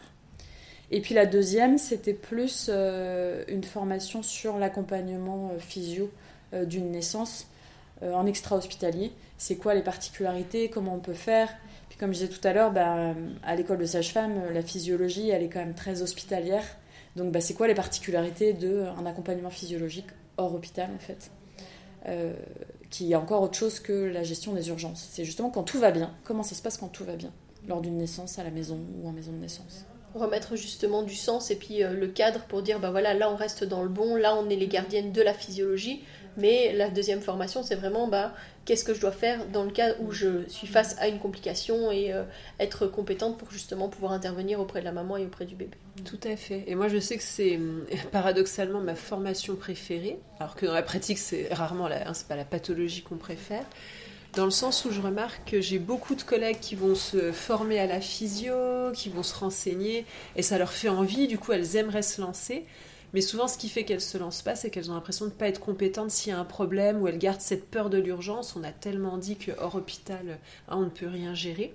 Et 0.92 1.00
puis 1.00 1.14
la 1.14 1.26
deuxième, 1.26 1.78
c'était 1.78 2.14
plus 2.14 2.68
une 2.68 3.64
formation 3.64 4.22
sur 4.22 4.58
l'accompagnement 4.58 5.50
physio 5.58 6.10
d'une 6.52 6.92
naissance 6.92 7.46
euh, 8.02 8.14
en 8.14 8.26
extra-hospitalier. 8.26 9.12
C'est 9.38 9.56
quoi 9.56 9.74
les 9.74 9.82
particularités, 9.82 10.68
comment 10.68 10.94
on 10.94 10.98
peut 10.98 11.12
faire? 11.12 11.48
Puis 11.88 11.98
comme 11.98 12.12
je 12.12 12.24
disais 12.24 12.28
tout 12.28 12.46
à 12.46 12.52
l'heure, 12.52 12.72
bah, 12.72 13.14
à 13.44 13.54
l'école 13.54 13.78
de 13.78 13.86
sage-femme, 13.86 14.32
euh, 14.46 14.52
la 14.52 14.62
physiologie, 14.62 15.30
elle 15.30 15.42
est 15.42 15.48
quand 15.48 15.60
même 15.60 15.74
très 15.74 16.02
hospitalière. 16.02 16.64
Donc 17.14 17.30
bah, 17.30 17.40
c'est 17.40 17.54
quoi 17.54 17.68
les 17.68 17.74
particularités 17.74 18.54
d'un 18.54 19.06
accompagnement 19.06 19.50
physiologique 19.50 20.06
hors 20.36 20.54
hôpital 20.54 20.90
en 20.94 20.98
fait? 20.98 21.30
Euh, 22.08 22.34
qui 22.90 23.12
est 23.12 23.14
encore 23.14 23.42
autre 23.42 23.56
chose 23.56 23.78
que 23.78 23.92
la 23.92 24.24
gestion 24.24 24.52
des 24.52 24.68
urgences. 24.68 25.08
C'est 25.12 25.24
justement 25.24 25.50
quand 25.50 25.62
tout 25.62 25.78
va 25.78 25.92
bien, 25.92 26.12
comment 26.24 26.42
ça 26.42 26.56
se 26.56 26.62
passe 26.62 26.78
quand 26.78 26.88
tout 26.88 27.04
va 27.04 27.14
bien, 27.14 27.30
lors 27.68 27.80
d'une 27.80 27.98
naissance 27.98 28.40
à 28.40 28.44
la 28.44 28.50
maison 28.50 28.80
ou 29.00 29.08
en 29.08 29.12
maison 29.12 29.30
de 29.30 29.38
naissance? 29.38 29.86
Remettre 30.14 30.56
justement 30.56 31.02
du 31.02 31.14
sens 31.14 31.50
et 31.50 31.56
puis 31.56 31.82
le 31.82 32.06
cadre 32.06 32.40
pour 32.40 32.62
dire, 32.62 32.80
bah 32.80 32.90
voilà, 32.90 33.14
là 33.14 33.30
on 33.30 33.36
reste 33.36 33.64
dans 33.64 33.82
le 33.82 33.88
bon, 33.88 34.16
là 34.16 34.36
on 34.36 34.50
est 34.50 34.56
les 34.56 34.68
gardiennes 34.68 35.12
de 35.12 35.22
la 35.22 35.32
physiologie, 35.32 36.02
mais 36.36 36.72
la 36.72 36.88
deuxième 36.88 37.20
formation, 37.20 37.62
c'est 37.62 37.74
vraiment 37.74 38.08
bah, 38.08 38.32
qu'est-ce 38.64 38.84
que 38.84 38.94
je 38.94 39.00
dois 39.00 39.12
faire 39.12 39.46
dans 39.48 39.64
le 39.64 39.70
cas 39.70 39.94
où 40.00 40.12
je 40.12 40.48
suis 40.48 40.66
face 40.66 40.96
à 40.98 41.08
une 41.08 41.18
complication 41.18 41.90
et 41.90 42.12
euh, 42.12 42.24
être 42.58 42.86
compétente 42.86 43.38
pour 43.38 43.50
justement 43.50 43.88
pouvoir 43.88 44.12
intervenir 44.12 44.60
auprès 44.60 44.80
de 44.80 44.84
la 44.84 44.92
maman 44.92 45.16
et 45.16 45.26
auprès 45.26 45.44
du 45.44 45.54
bébé. 45.54 45.76
Tout 46.04 46.20
à 46.24 46.36
fait. 46.36 46.64
Et 46.66 46.74
moi, 46.74 46.88
je 46.88 46.98
sais 46.98 47.16
que 47.16 47.22
c'est 47.22 47.56
hum, 47.56 47.84
paradoxalement 48.12 48.80
ma 48.80 48.94
formation 48.94 49.56
préférée, 49.56 50.18
alors 50.40 50.54
que 50.54 50.64
dans 50.64 50.74
la 50.74 50.82
pratique, 50.82 51.18
c'est 51.18 51.52
rarement 51.52 51.86
hein, 51.86 52.14
c'est 52.14 52.28
pas 52.28 52.36
la 52.36 52.44
pathologie 52.44 53.02
qu'on 53.02 53.16
préfère. 53.16 53.64
Dans 54.34 54.46
le 54.46 54.50
sens 54.50 54.86
où 54.86 54.90
je 54.90 55.00
remarque 55.02 55.50
que 55.50 55.60
j'ai 55.60 55.78
beaucoup 55.78 56.14
de 56.14 56.22
collègues 56.22 56.58
qui 56.58 56.74
vont 56.74 56.94
se 56.94 57.32
former 57.32 57.78
à 57.78 57.86
la 57.86 58.00
physio, 58.00 58.90
qui 58.94 59.10
vont 59.10 59.22
se 59.22 59.34
renseigner, 59.34 60.06
et 60.36 60.42
ça 60.42 60.56
leur 60.56 60.72
fait 60.72 60.88
envie, 60.88 61.26
du 61.26 61.36
coup 61.36 61.52
elles 61.52 61.76
aimeraient 61.76 62.02
se 62.02 62.20
lancer. 62.20 62.64
Mais 63.12 63.20
souvent, 63.20 63.46
ce 63.46 63.58
qui 63.58 63.68
fait 63.68 63.84
qu'elles 63.84 64.00
se 64.00 64.16
lancent 64.16 64.40
pas, 64.40 64.54
c'est 64.54 64.70
qu'elles 64.70 64.90
ont 64.90 64.94
l'impression 64.94 65.26
de 65.26 65.32
ne 65.32 65.36
pas 65.36 65.48
être 65.48 65.60
compétentes 65.60 66.10
s'il 66.10 66.32
y 66.32 66.34
a 66.34 66.38
un 66.38 66.46
problème 66.46 67.02
ou 67.02 67.08
elles 67.08 67.18
gardent 67.18 67.42
cette 67.42 67.70
peur 67.70 67.90
de 67.90 67.98
l'urgence. 67.98 68.56
On 68.56 68.64
a 68.64 68.72
tellement 68.72 69.18
dit 69.18 69.36
que 69.36 69.52
hors 69.58 69.74
hôpital, 69.74 70.38
hein, 70.68 70.76
on 70.78 70.84
ne 70.84 70.88
peut 70.88 71.08
rien 71.08 71.34
gérer. 71.34 71.74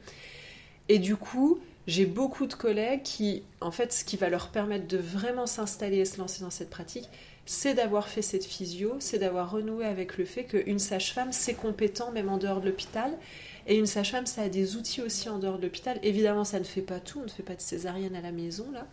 Et 0.90 0.98
du 0.98 1.16
coup, 1.16 1.60
j'ai 1.86 2.08
beaucoup 2.08 2.48
de 2.48 2.56
collègues 2.56 3.04
qui, 3.04 3.44
en 3.62 3.70
fait, 3.70 3.94
ce 3.94 4.04
qui 4.04 4.18
va 4.18 4.30
leur 4.30 4.50
permettre 4.50 4.88
de 4.88 4.98
vraiment 4.98 5.46
s'installer 5.46 5.98
et 5.98 6.06
se 6.06 6.18
lancer 6.18 6.42
dans 6.42 6.50
cette 6.50 6.72
pratique, 6.72 7.08
c'est 7.48 7.74
d'avoir 7.74 8.10
fait 8.10 8.22
cette 8.22 8.44
physio, 8.44 8.98
c'est 9.00 9.20
d'avoir 9.20 9.50
renoué 9.50 9.86
avec 9.86 10.18
le 10.18 10.26
fait 10.26 10.44
qu'une 10.44 10.80
sage-femme, 10.80 11.32
c'est 11.32 11.54
compétent 11.54 12.12
même 12.12 12.28
en 12.28 12.38
dehors 12.38 12.60
de 12.60 12.68
l'hôpital 12.68 13.18
Et 13.68 13.78
une 13.78 13.86
sage-femme, 13.86 14.26
ça 14.26 14.44
a 14.44 14.50
des 14.50 14.76
outils 14.76 15.02
aussi 15.02 15.30
en 15.30 15.40
dehors 15.40 15.58
de 15.58 15.64
l'hôpital. 15.64 15.98
Évidemment, 16.04 16.44
ça 16.44 16.60
ne 16.60 16.66
fait 16.66 16.82
pas 16.82 17.00
tout, 17.00 17.20
on 17.20 17.24
ne 17.24 17.30
fait 17.30 17.44
pas 17.44 17.56
de 17.56 17.62
césarienne 17.62 18.16
à 18.16 18.22
la 18.22 18.34
maison, 18.34 18.70
là. 18.72 18.86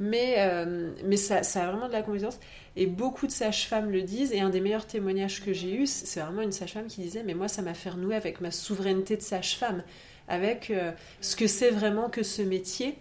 Mais, 0.00 0.36
euh, 0.38 0.90
mais 1.04 1.16
ça, 1.16 1.40
a 1.40 1.70
vraiment 1.70 1.86
de 1.86 1.92
la 1.92 2.02
compétence. 2.02 2.40
Et 2.76 2.86
beaucoup 2.86 3.26
de 3.26 3.32
sages-femmes 3.32 3.90
le 3.90 4.00
disent. 4.02 4.32
Et 4.32 4.40
un 4.40 4.48
des 4.48 4.60
meilleurs 4.60 4.86
témoignages 4.86 5.44
que 5.44 5.52
j'ai 5.52 5.74
eu, 5.74 5.86
c'est 5.86 6.20
vraiment 6.20 6.42
une 6.42 6.52
sage-femme 6.52 6.86
qui 6.86 7.02
disait 7.02 7.22
Mais 7.22 7.34
moi, 7.34 7.48
ça 7.48 7.60
m'a 7.60 7.74
fait 7.74 7.90
renouer 7.90 8.16
avec 8.16 8.40
ma 8.40 8.50
souveraineté 8.50 9.18
de 9.18 9.22
sage-femme, 9.22 9.82
avec 10.28 10.70
euh, 10.70 10.92
ce 11.20 11.36
que 11.36 11.46
c'est 11.46 11.70
vraiment 11.70 12.08
que 12.08 12.22
ce 12.22 12.40
métier. 12.40 12.98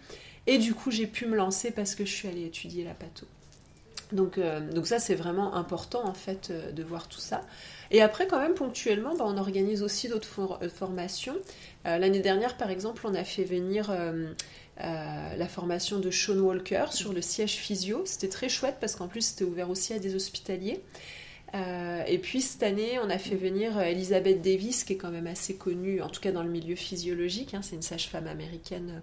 Et 0.47 0.57
du 0.57 0.73
coup, 0.73 0.91
j'ai 0.91 1.07
pu 1.07 1.27
me 1.27 1.37
lancer 1.37 1.71
parce 1.71 1.95
que 1.95 2.03
je 2.03 2.11
suis 2.13 2.27
allée 2.27 2.45
étudier 2.45 2.83
la 2.83 2.93
patho. 2.93 3.25
Donc, 4.11 4.37
euh, 4.37 4.59
donc 4.59 4.87
ça, 4.87 4.99
c'est 4.99 5.15
vraiment 5.15 5.55
important, 5.55 6.05
en 6.05 6.13
fait, 6.13 6.51
de 6.51 6.83
voir 6.83 7.07
tout 7.07 7.19
ça. 7.19 7.41
Et 7.91 8.01
après, 8.01 8.27
quand 8.27 8.39
même, 8.39 8.53
ponctuellement, 8.53 9.15
bah, 9.15 9.25
on 9.27 9.37
organise 9.37 9.83
aussi 9.83 10.07
d'autres 10.07 10.59
formations. 10.69 11.35
L'année 11.85 12.19
dernière, 12.19 12.57
par 12.57 12.69
exemple, 12.69 13.05
on 13.05 13.15
a 13.15 13.23
fait 13.23 13.43
venir 13.43 13.91
euh, 14.83 15.35
la 15.35 15.47
formation 15.47 15.99
de 15.99 16.09
Sean 16.09 16.39
Walker 16.39 16.85
sur 16.91 17.13
le 17.13 17.21
siège 17.21 17.53
physio. 17.53 18.01
C'était 18.05 18.29
très 18.29 18.49
chouette 18.49 18.77
parce 18.79 18.95
qu'en 18.95 19.07
plus 19.07 19.21
c'était 19.21 19.43
ouvert 19.43 19.69
aussi 19.69 19.93
à 19.93 19.99
des 19.99 20.15
hospitaliers. 20.15 20.81
Euh, 21.53 22.03
et 22.07 22.17
puis 22.17 22.41
cette 22.41 22.63
année, 22.63 22.97
on 23.03 23.09
a 23.09 23.17
fait 23.17 23.35
venir 23.35 23.77
euh, 23.77 23.81
Elizabeth 23.81 24.41
Davis, 24.41 24.83
qui 24.83 24.93
est 24.93 24.97
quand 24.97 25.11
même 25.11 25.27
assez 25.27 25.55
connue, 25.55 26.01
en 26.01 26.09
tout 26.09 26.21
cas 26.21 26.31
dans 26.31 26.41
le 26.41 26.49
milieu 26.49 26.75
physiologique. 26.75 27.53
Hein. 27.53 27.61
c'est 27.61 27.75
une 27.75 27.81
sage-femme 27.81 28.27
américaine 28.27 29.01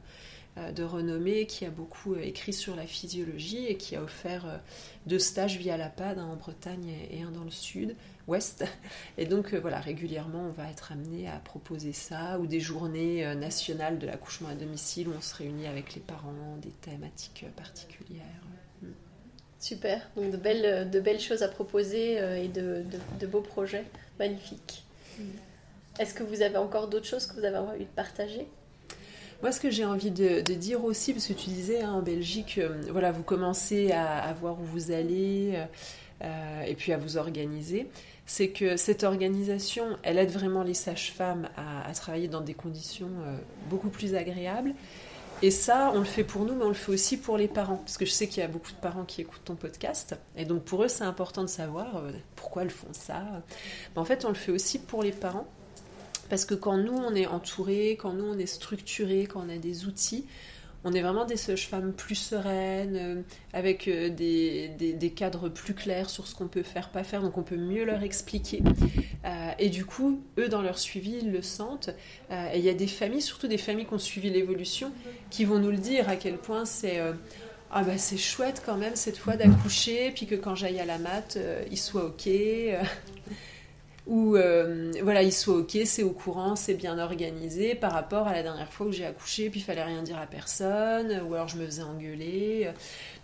de 0.72 0.82
renommée 0.82 1.46
qui 1.46 1.64
a 1.64 1.70
beaucoup 1.70 2.16
écrit 2.16 2.52
sur 2.52 2.76
la 2.76 2.86
physiologie 2.86 3.66
et 3.66 3.76
qui 3.76 3.96
a 3.96 4.02
offert 4.02 4.60
deux 5.06 5.18
stages 5.18 5.56
via 5.56 5.76
la 5.76 5.88
PAD, 5.88 6.18
en 6.18 6.36
Bretagne 6.36 6.92
et 7.10 7.22
un 7.22 7.30
dans 7.30 7.44
le 7.44 7.50
sud, 7.50 7.96
ouest. 8.28 8.64
Et 9.16 9.26
donc 9.26 9.52
euh, 9.52 9.58
voilà, 9.58 9.80
régulièrement, 9.80 10.44
on 10.46 10.52
va 10.52 10.70
être 10.70 10.92
amené 10.92 11.28
à 11.28 11.38
proposer 11.38 11.92
ça, 11.92 12.38
ou 12.38 12.46
des 12.46 12.60
journées 12.60 13.26
euh, 13.26 13.34
nationales 13.34 13.98
de 13.98 14.06
l'accouchement 14.06 14.50
à 14.50 14.54
domicile 14.54 15.08
où 15.08 15.12
on 15.16 15.20
se 15.20 15.34
réunit 15.34 15.66
avec 15.66 15.94
les 15.94 16.00
parents, 16.00 16.56
des 16.62 16.70
thématiques 16.70 17.44
euh, 17.44 17.50
particulières. 17.56 18.22
Mm. 18.82 18.86
Super, 19.58 20.08
donc 20.14 20.30
de 20.30 20.36
belles, 20.36 20.88
de 20.88 21.00
belles 21.00 21.20
choses 21.20 21.42
à 21.42 21.48
proposer 21.48 22.18
et 22.44 22.48
de, 22.48 22.84
de, 23.18 23.26
beaux 23.26 23.40
projets 23.40 23.84
magnifiques. 24.18 24.84
Mm. 25.18 25.22
Est-ce 25.98 26.14
que 26.14 26.22
vous 26.22 26.42
avez 26.42 26.58
encore 26.58 26.86
d'autres 26.86 27.06
choses 27.06 27.26
que 27.26 27.34
vous 27.34 27.44
avez 27.44 27.56
envie 27.56 27.84
de 27.84 27.90
partager? 27.90 28.46
Moi, 29.42 29.52
ce 29.52 29.60
que 29.60 29.70
j'ai 29.70 29.84
envie 29.84 30.10
de, 30.10 30.40
dire 30.40 30.84
aussi, 30.84 31.12
parce 31.12 31.26
que 31.26 31.32
tu 31.32 31.50
disais 31.50 31.82
hein, 31.82 31.92
en 31.92 32.02
Belgique, 32.02 32.60
voilà, 32.90 33.12
vous 33.12 33.22
commencez 33.22 33.92
à, 33.92 34.32
voir 34.40 34.60
où 34.60 34.64
vous 34.64 34.90
allez 34.90 35.62
et 36.22 36.74
puis 36.74 36.92
à 36.92 36.98
vous 36.98 37.16
organiser 37.16 37.88
c'est 38.28 38.50
que 38.50 38.76
cette 38.76 39.04
organisation, 39.04 39.96
elle 40.02 40.18
aide 40.18 40.30
vraiment 40.30 40.62
les 40.62 40.74
sages-femmes 40.74 41.48
à, 41.56 41.90
travailler 41.94 42.28
dans 42.28 42.42
des 42.42 42.52
conditions 42.52 43.08
euh, 43.24 43.38
beaucoup 43.70 43.88
plus 43.88 44.14
agréables. 44.14 44.74
Et 45.40 45.50
ça, 45.50 45.90
on 45.94 46.00
le 46.00 46.04
fait 46.04 46.24
pour 46.24 46.44
nous, 46.44 46.54
mais 46.54 46.64
on 46.64 46.68
le 46.68 46.74
fait 46.74 46.92
aussi 46.92 47.16
pour 47.16 47.38
les 47.38 47.48
parents. 47.48 47.76
Parce 47.76 47.96
que 47.96 48.04
je 48.04 48.10
sais 48.10 48.28
qu'il 48.28 48.42
y 48.42 48.44
a 48.44 48.48
beaucoup 48.48 48.70
de 48.70 48.76
parents 48.76 49.04
qui 49.04 49.22
écoutent 49.22 49.44
ton 49.46 49.54
podcast. 49.54 50.14
Et 50.36 50.44
donc 50.44 50.62
pour 50.64 50.84
eux, 50.84 50.88
c'est 50.88 51.04
important 51.04 51.42
de 51.42 51.48
savoir 51.48 51.96
euh, 51.96 52.10
pourquoi 52.36 52.62
elles 52.62 52.70
font 52.70 52.92
ça. 52.92 53.22
Mais 53.94 54.00
en 54.00 54.04
fait, 54.04 54.26
on 54.26 54.28
le 54.28 54.34
fait 54.34 54.52
aussi 54.52 54.78
pour 54.78 55.02
les 55.02 55.12
parents. 55.12 55.48
Parce 56.28 56.44
que 56.44 56.54
quand 56.54 56.76
nous, 56.76 56.94
on 56.94 57.14
est 57.14 57.26
entourés, 57.26 57.96
quand 58.00 58.12
nous, 58.12 58.24
on 58.24 58.38
est 58.38 58.46
structurés, 58.46 59.26
quand 59.26 59.44
on 59.46 59.48
a 59.48 59.58
des 59.58 59.86
outils, 59.86 60.26
on 60.84 60.92
est 60.92 61.02
vraiment 61.02 61.24
des 61.24 61.36
sages-femmes 61.36 61.92
plus 61.92 62.14
sereines, 62.14 62.96
euh, 62.96 63.22
avec 63.52 63.88
euh, 63.88 64.08
des, 64.10 65.12
cadres 65.14 65.48
plus 65.48 65.74
clairs 65.74 66.08
sur 66.08 66.26
ce 66.26 66.34
qu'on 66.34 66.46
peut 66.46 66.62
faire, 66.62 66.90
pas 66.90 67.02
faire, 67.02 67.22
donc 67.22 67.36
on 67.36 67.42
peut 67.42 67.56
mieux 67.56 67.84
leur 67.84 68.02
expliquer. 68.02 68.62
Euh, 69.24 69.50
et 69.58 69.68
du 69.68 69.84
coup, 69.84 70.22
eux, 70.38 70.48
dans 70.48 70.62
leur 70.62 70.78
suivi, 70.78 71.18
ils 71.22 71.32
le 71.32 71.42
sentent. 71.42 71.90
et 72.30 72.58
il 72.58 72.64
y 72.64 72.68
a 72.68 72.74
des 72.74 72.86
familles, 72.86 73.22
surtout 73.22 73.48
des 73.48 73.58
familles 73.58 73.86
qui 73.86 73.94
ont 73.94 73.98
suivi 73.98 74.30
l'évolution, 74.30 74.92
qui 75.30 75.44
vont 75.44 75.58
nous 75.58 75.70
le 75.70 75.78
dire 75.78 76.08
à 76.08 76.16
quel 76.16 76.38
point 76.38 76.64
c'est... 76.64 77.00
ah 77.70 77.82
bah 77.82 77.98
c'est 77.98 78.16
chouette 78.16 78.62
quand 78.64 78.76
même 78.76 78.94
cette 78.94 79.18
fois 79.18 79.36
d'accoucher, 79.36 80.12
puis 80.14 80.26
que 80.26 80.36
quand 80.36 80.54
j'aille 80.54 80.78
à 80.78 80.86
la 80.86 80.98
mat, 80.98 81.38
il 81.70 81.78
soit 81.78 82.04
ok 82.04 82.28
où 84.08 84.36
euh, 84.36 84.90
voilà, 85.02 85.22
il 85.22 85.32
soit 85.32 85.56
ok, 85.56 85.78
c'est 85.84 86.02
au 86.02 86.10
courant, 86.10 86.56
c'est 86.56 86.74
bien 86.74 86.98
organisé 86.98 87.74
par 87.74 87.92
rapport 87.92 88.26
à 88.26 88.32
la 88.32 88.42
dernière 88.42 88.72
fois 88.72 88.86
où 88.86 88.92
j'ai 88.92 89.04
accouché, 89.04 89.50
puis 89.50 89.60
il 89.60 89.62
fallait 89.62 89.84
rien 89.84 90.02
dire 90.02 90.18
à 90.18 90.26
personne, 90.26 91.20
ou 91.28 91.34
alors 91.34 91.46
je 91.46 91.58
me 91.58 91.66
faisais 91.66 91.82
engueuler. 91.82 92.72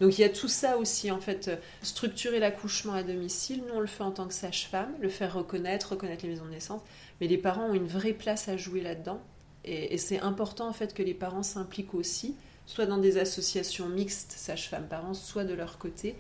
Donc 0.01 0.19
il 0.19 0.21
y 0.21 0.25
a 0.25 0.29
tout 0.29 0.47
ça 0.47 0.77
aussi, 0.77 1.11
en 1.11 1.21
fait, 1.21 1.51
structurer 1.83 2.39
l'accouchement 2.39 2.93
à 2.93 3.03
domicile, 3.03 3.63
nous 3.67 3.75
on 3.75 3.81
le 3.81 3.87
fait 3.87 4.03
en 4.03 4.11
tant 4.11 4.29
que 4.29 4.35
sage-femme, 4.35 4.93
le 5.01 5.09
faire 5.09 5.35
reconnaître, 5.35 5.93
reconnaître 5.93 6.25
les 6.25 6.31
maisons 6.31 6.45
de 6.45 6.51
naissance, 6.51 6.83
mais 7.21 7.29
les 7.29 7.39
parents 7.39 7.71
ont 7.71 7.75
une 7.75 7.87
vraie 7.87 8.13
place 8.13 8.49
à 8.49 8.59
jouer 8.59 8.83
là-dedans, 8.83 9.21
et, 9.65 9.95
et 9.95 9.99
c'est 9.99 10.21
important 10.21 10.69
en 10.69 10.75
fait 10.75 10.93
que 10.93 11.03
les 11.03 11.15
parents 11.15 11.43
s'impliquent 11.43 11.95
aussi, 11.95 12.37
soit 12.67 12.87
dans 12.87 12.99
des 12.99 13.17
associations 13.17 13.89
mixtes, 13.89 14.33
sage-femme-parents, 14.37 15.15
soit 15.15 15.45
de 15.45 15.55
leur 15.55 15.79
côté. 15.79 16.15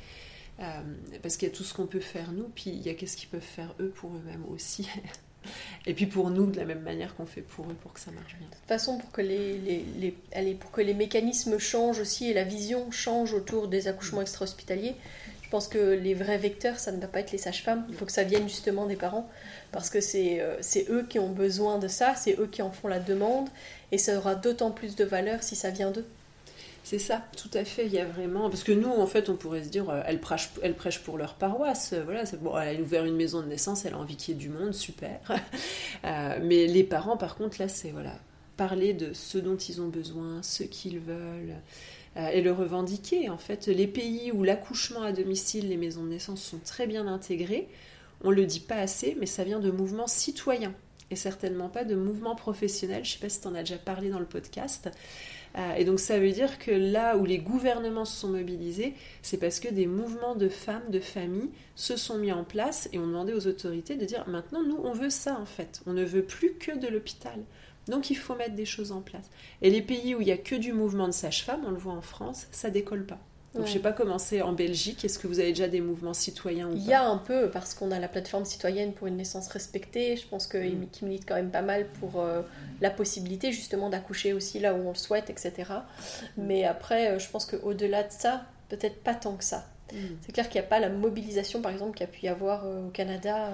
Euh, 0.60 0.80
parce 1.22 1.36
qu'il 1.36 1.48
y 1.48 1.50
a 1.50 1.54
tout 1.54 1.64
ce 1.64 1.74
qu'on 1.74 1.86
peut 1.86 2.00
faire 2.00 2.30
nous, 2.30 2.48
puis 2.54 2.70
il 2.70 2.82
y 2.82 2.88
a 2.88 2.94
qu'est-ce 2.94 3.16
qu'ils 3.16 3.28
peuvent 3.28 3.40
faire 3.40 3.74
eux 3.80 3.92
pour 3.96 4.10
eux-mêmes 4.10 4.44
aussi. 4.52 4.88
Et 5.86 5.94
puis 5.94 6.06
pour 6.06 6.30
nous, 6.30 6.46
de 6.46 6.56
la 6.56 6.64
même 6.64 6.80
manière 6.80 7.14
qu'on 7.16 7.26
fait 7.26 7.42
pour 7.42 7.66
eux, 7.66 7.74
pour 7.74 7.92
que 7.92 8.00
ça 8.00 8.10
marche 8.12 8.36
bien. 8.38 8.46
De 8.46 8.54
toute 8.54 8.66
façon, 8.66 8.98
pour 8.98 9.10
que 9.10 9.20
les, 9.20 9.58
les, 9.58 10.16
allez, 10.32 10.54
pour 10.54 10.70
que 10.70 10.80
les 10.80 10.94
mécanismes 10.94 11.58
changent 11.58 11.98
aussi 11.98 12.30
et 12.30 12.34
la 12.34 12.44
vision 12.44 12.90
change 12.90 13.34
autour 13.34 13.68
des 13.68 13.88
accouchements 13.88 14.22
extra-hospitaliers, 14.22 14.94
je 15.42 15.50
pense 15.50 15.68
que 15.68 15.78
les 15.78 16.14
vrais 16.14 16.38
vecteurs, 16.38 16.78
ça 16.78 16.92
ne 16.92 16.98
doit 16.98 17.08
pas 17.08 17.20
être 17.20 17.32
les 17.32 17.38
sages-femmes. 17.38 17.84
Il 17.88 17.94
faut 17.94 18.06
que 18.06 18.12
ça 18.12 18.24
vienne 18.24 18.48
justement 18.48 18.86
des 18.86 18.96
parents, 18.96 19.28
parce 19.72 19.90
que 19.90 20.00
c'est 20.00 20.40
euh, 20.40 20.56
c'est 20.60 20.88
eux 20.88 21.04
qui 21.08 21.18
ont 21.18 21.30
besoin 21.30 21.78
de 21.78 21.88
ça, 21.88 22.14
c'est 22.14 22.38
eux 22.38 22.46
qui 22.46 22.62
en 22.62 22.70
font 22.70 22.88
la 22.88 22.98
demande, 22.98 23.48
et 23.92 23.98
ça 23.98 24.16
aura 24.16 24.36
d'autant 24.36 24.70
plus 24.70 24.96
de 24.96 25.04
valeur 25.04 25.42
si 25.42 25.56
ça 25.56 25.70
vient 25.70 25.90
d'eux. 25.90 26.06
C'est 26.84 26.98
ça, 26.98 27.22
tout 27.38 27.48
à 27.54 27.64
fait. 27.64 27.86
Il 27.86 27.92
y 27.92 27.98
a 27.98 28.04
vraiment. 28.04 28.50
Parce 28.50 28.62
que 28.62 28.70
nous, 28.70 28.90
en 28.90 29.06
fait, 29.06 29.30
on 29.30 29.36
pourrait 29.36 29.64
se 29.64 29.70
dire, 29.70 29.88
euh, 29.88 30.02
elle 30.06 30.20
pour 30.20 31.16
leur 31.16 31.34
paroisse. 31.34 31.94
Voilà, 32.04 32.24
bon, 32.42 32.56
elle 32.58 32.76
a 32.76 32.80
ouvert 32.80 33.06
une 33.06 33.16
maison 33.16 33.40
de 33.40 33.46
naissance, 33.46 33.86
elle 33.86 33.94
a 33.94 33.98
envie 33.98 34.16
qu'il 34.16 34.34
y 34.34 34.36
ait 34.36 34.40
du 34.40 34.50
monde, 34.50 34.72
super. 34.72 35.18
Euh, 36.04 36.38
mais 36.42 36.66
les 36.66 36.84
parents, 36.84 37.16
par 37.16 37.34
contre, 37.34 37.58
là, 37.58 37.66
c'est 37.66 37.90
voilà, 37.90 38.18
parler 38.58 38.92
de 38.92 39.14
ce 39.14 39.38
dont 39.38 39.56
ils 39.56 39.80
ont 39.80 39.88
besoin, 39.88 40.42
ce 40.42 40.62
qu'ils 40.62 40.98
veulent, 40.98 41.54
euh, 42.18 42.28
et 42.28 42.42
le 42.42 42.52
revendiquer. 42.52 43.30
En 43.30 43.38
fait, 43.38 43.68
les 43.68 43.86
pays 43.86 44.30
où 44.30 44.42
l'accouchement 44.42 45.00
à 45.00 45.12
domicile, 45.12 45.70
les 45.70 45.78
maisons 45.78 46.04
de 46.04 46.10
naissance 46.10 46.42
sont 46.42 46.58
très 46.58 46.86
bien 46.86 47.06
intégrées, 47.06 47.68
on 48.22 48.30
le 48.30 48.44
dit 48.44 48.60
pas 48.60 48.76
assez, 48.76 49.16
mais 49.18 49.24
ça 49.24 49.44
vient 49.44 49.60
de 49.60 49.70
mouvements 49.70 50.06
citoyens 50.06 50.74
et 51.10 51.16
certainement 51.16 51.70
pas 51.70 51.84
de 51.84 51.94
mouvements 51.94 52.34
professionnels. 52.34 53.04
Je 53.04 53.12
sais 53.12 53.18
pas 53.18 53.30
si 53.30 53.40
tu 53.40 53.48
en 53.48 53.54
as 53.54 53.60
déjà 53.60 53.78
parlé 53.78 54.10
dans 54.10 54.18
le 54.18 54.26
podcast. 54.26 54.90
Euh, 55.56 55.74
et 55.74 55.84
donc 55.84 56.00
ça 56.00 56.18
veut 56.18 56.32
dire 56.32 56.58
que 56.58 56.70
là 56.70 57.16
où 57.16 57.24
les 57.24 57.38
gouvernements 57.38 58.04
se 58.04 58.16
sont 58.20 58.28
mobilisés, 58.28 58.94
c'est 59.22 59.38
parce 59.38 59.60
que 59.60 59.68
des 59.68 59.86
mouvements 59.86 60.34
de 60.34 60.48
femmes, 60.48 60.90
de 60.90 61.00
familles 61.00 61.50
se 61.76 61.96
sont 61.96 62.18
mis 62.18 62.32
en 62.32 62.44
place 62.44 62.88
et 62.92 62.98
ont 62.98 63.06
demandé 63.06 63.32
aux 63.32 63.46
autorités 63.46 63.94
de 63.96 64.04
dire 64.04 64.28
maintenant 64.28 64.62
nous 64.62 64.80
on 64.82 64.92
veut 64.92 65.10
ça 65.10 65.38
en 65.38 65.46
fait, 65.46 65.80
on 65.86 65.92
ne 65.92 66.04
veut 66.04 66.24
plus 66.24 66.54
que 66.54 66.76
de 66.76 66.88
l'hôpital. 66.88 67.38
Donc 67.86 68.10
il 68.10 68.16
faut 68.16 68.34
mettre 68.34 68.54
des 68.54 68.64
choses 68.64 68.92
en 68.92 69.00
place. 69.00 69.30
Et 69.62 69.70
les 69.70 69.82
pays 69.82 70.14
où 70.14 70.20
il 70.20 70.24
n'y 70.24 70.32
a 70.32 70.38
que 70.38 70.54
du 70.54 70.72
mouvement 70.72 71.06
de 71.06 71.12
sage-femme, 71.12 71.64
on 71.66 71.70
le 71.70 71.76
voit 71.76 71.92
en 71.92 72.00
France, 72.00 72.46
ça 72.50 72.70
décolle 72.70 73.04
pas. 73.04 73.20
Donc, 73.54 73.66
je 73.66 73.72
sais 73.72 73.78
pas 73.78 73.92
comment 73.92 74.18
c'est 74.18 74.42
en 74.42 74.52
Belgique. 74.52 75.04
Est-ce 75.04 75.18
que 75.18 75.28
vous 75.28 75.38
avez 75.38 75.50
déjà 75.50 75.68
des 75.68 75.80
mouvements 75.80 76.14
citoyens 76.14 76.70
Il 76.74 76.84
y 76.84 76.92
a 76.92 77.06
un 77.06 77.18
peu, 77.18 77.48
parce 77.50 77.74
qu'on 77.74 77.92
a 77.92 78.00
la 78.00 78.08
plateforme 78.08 78.44
citoyenne 78.44 78.92
pour 78.92 79.06
une 79.06 79.16
naissance 79.16 79.46
respectée. 79.48 80.16
Je 80.16 80.26
pense 80.26 80.48
qu'ils 80.48 80.76
mm. 80.76 80.88
militent 81.02 81.26
quand 81.26 81.36
même 81.36 81.50
pas 81.50 81.62
mal 81.62 81.86
pour 82.00 82.20
euh, 82.20 82.42
la 82.80 82.90
possibilité 82.90 83.52
justement 83.52 83.90
d'accoucher 83.90 84.32
aussi 84.32 84.58
là 84.58 84.74
où 84.74 84.78
on 84.78 84.88
le 84.88 84.96
souhaite, 84.96 85.30
etc. 85.30 85.52
Mm. 86.36 86.42
Mais 86.46 86.64
après, 86.64 87.12
euh, 87.12 87.18
je 87.20 87.30
pense 87.30 87.46
qu'au-delà 87.46 88.02
de 88.02 88.10
ça, 88.12 88.44
peut-être 88.68 89.02
pas 89.04 89.14
tant 89.14 89.36
que 89.36 89.44
ça. 89.44 89.64
Mm. 89.92 89.98
C'est 90.22 90.32
clair 90.32 90.48
qu'il 90.48 90.60
n'y 90.60 90.66
a 90.66 90.68
pas 90.68 90.80
la 90.80 90.88
mobilisation, 90.88 91.62
par 91.62 91.70
exemple, 91.70 91.96
qu'il 91.96 92.06
y 92.06 92.10
a 92.10 92.12
pu 92.12 92.26
y 92.26 92.28
avoir 92.28 92.64
euh, 92.64 92.88
au 92.88 92.90
Canada 92.90 93.50